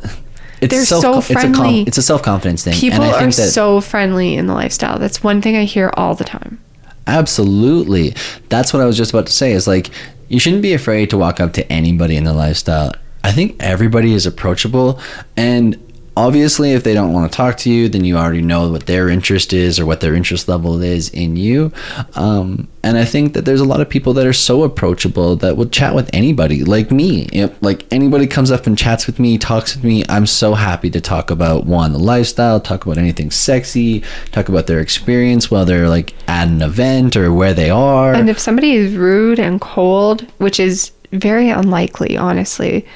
[0.60, 1.02] it's They're self.
[1.02, 1.82] so it's a friendly.
[1.82, 2.74] it's a self confidence thing.
[2.74, 4.98] People and I are think that so friendly in the lifestyle.
[4.98, 6.60] That's one thing I hear all the time.
[7.06, 8.14] Absolutely.
[8.48, 9.52] That's what I was just about to say.
[9.52, 9.90] Is like
[10.28, 12.92] you shouldn't be afraid to walk up to anybody in the lifestyle.
[13.22, 15.00] I think everybody is approachable,
[15.36, 15.76] and
[16.20, 19.08] obviously, if they don't want to talk to you, then you already know what their
[19.08, 21.72] interest is or what their interest level is in you.
[22.14, 25.56] Um, and I think that there's a lot of people that are so approachable that
[25.56, 27.28] will chat with anybody, like me.
[27.32, 30.90] If like anybody comes up and chats with me, talks with me, I'm so happy
[30.90, 35.64] to talk about one the lifestyle, talk about anything sexy, talk about their experience while
[35.64, 38.12] they're like at an event or where they are.
[38.12, 42.86] And if somebody is rude and cold, which is very unlikely, honestly,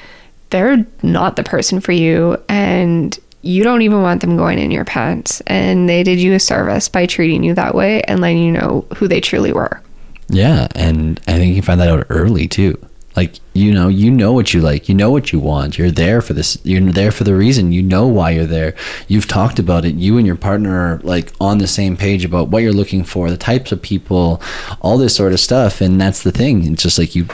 [0.55, 2.41] they're not the person for you.
[2.47, 5.41] And you don't even want them going in your pants.
[5.47, 8.87] And they did you a service by treating you that way and letting you know
[8.95, 9.81] who they truly were.
[10.29, 12.83] Yeah, and I think you find that out early too.
[13.15, 15.77] Like you know, you know what you like, you know what you want.
[15.77, 16.57] You're there for this.
[16.63, 17.71] You're there for the reason.
[17.71, 18.75] You know why you're there.
[19.07, 19.95] You've talked about it.
[19.95, 23.29] You and your partner are like on the same page about what you're looking for,
[23.29, 24.41] the types of people,
[24.81, 25.79] all this sort of stuff.
[25.79, 26.71] And that's the thing.
[26.73, 27.27] It's just like you,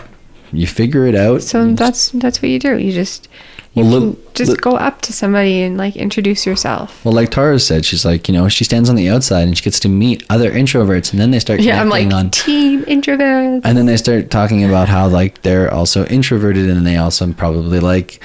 [0.52, 1.42] you figure it out.
[1.42, 2.78] So that's that's what you do.
[2.78, 3.28] You just
[3.74, 7.04] you Well, can look- just look- go up to somebody and like introduce yourself.
[7.06, 9.64] Well, like Tara said, she's like, you know, she stands on the outside and she
[9.64, 13.62] gets to meet other introverts, and then they start Yeah, I'm like on, team introvert.
[13.66, 17.80] and then they start talking about how like they're also introverted, and they also probably
[17.80, 18.20] like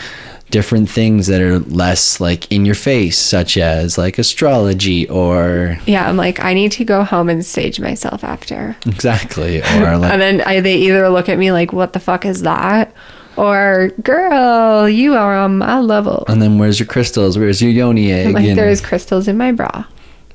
[0.51, 6.09] different things that are less like in your face, such as like astrology or Yeah,
[6.09, 8.77] I'm like I need to go home and sage myself after.
[8.87, 12.25] exactly or like And then I, they either look at me like, "What the fuck
[12.25, 12.95] is that?"
[13.37, 17.37] or "Girl, you are on my level." and then where's your crystals?
[17.37, 18.29] Where's your yoni egg?
[18.29, 19.85] I'm like, And- there's crystals in my bra.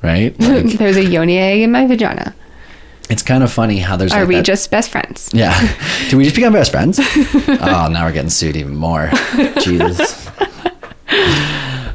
[0.03, 0.36] right.
[0.39, 2.36] Like, there's a yoni egg in my vagina.
[3.12, 5.30] It's kind of funny how there's Are like we that- just best friends?
[5.34, 5.53] Yeah.
[6.09, 6.99] Did we just become best friends?
[7.03, 9.09] oh, now we're getting sued even more.
[9.62, 10.28] Jesus.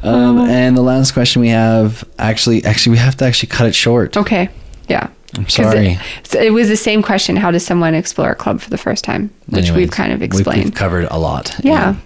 [0.02, 3.74] Um, and the last question we have actually, actually, we have to actually cut it
[3.74, 4.16] short.
[4.16, 4.50] Okay.
[4.88, 5.08] Yeah.
[5.36, 5.98] I'm sorry.
[6.24, 7.34] It, it was the same question.
[7.36, 9.30] How does someone explore a club for the first time?
[9.46, 10.64] Which Anyways, we've kind of explained.
[10.64, 11.58] We've, covered a lot.
[11.64, 11.96] Yeah.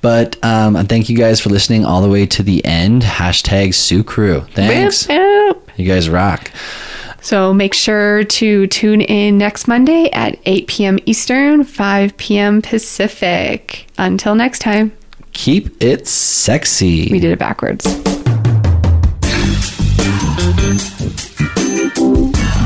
[0.00, 3.02] But um, and thank you guys for listening all the way to the end.
[3.02, 4.42] Hashtag Sue Crew.
[4.52, 5.06] Thanks.
[5.06, 5.70] Whip, whip.
[5.76, 6.50] You guys rock.
[7.22, 10.98] So make sure to tune in next Monday at 8 p.m.
[11.06, 12.60] Eastern, 5 p.m.
[12.60, 13.86] Pacific.
[13.96, 14.92] Until next time,
[15.32, 17.08] Keep it sexy.
[17.10, 17.86] we did it backwards.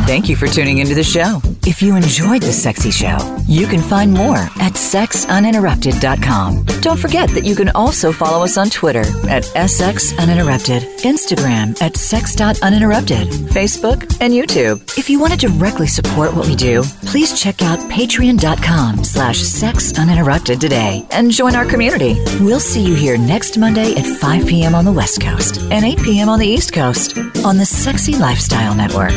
[0.06, 1.40] Thank you for tuning into the show.
[1.66, 6.64] If you enjoyed the sexy show, you can find more at sexuninterrupted.com.
[6.80, 13.26] Don't forget that you can also follow us on Twitter at sxuninterrupted, Instagram at sex.uninterrupted,
[13.50, 14.96] Facebook, and YouTube.
[14.96, 20.60] If you want to directly support what we do, please check out patreon.com slash sexuninterrupted
[20.60, 22.14] today and join our community.
[22.40, 24.76] We'll see you here next Monday at 5 p.m.
[24.76, 26.28] on the West Coast and 8 p.m.
[26.28, 29.12] on the East Coast on the Sexy Lifestyle Network.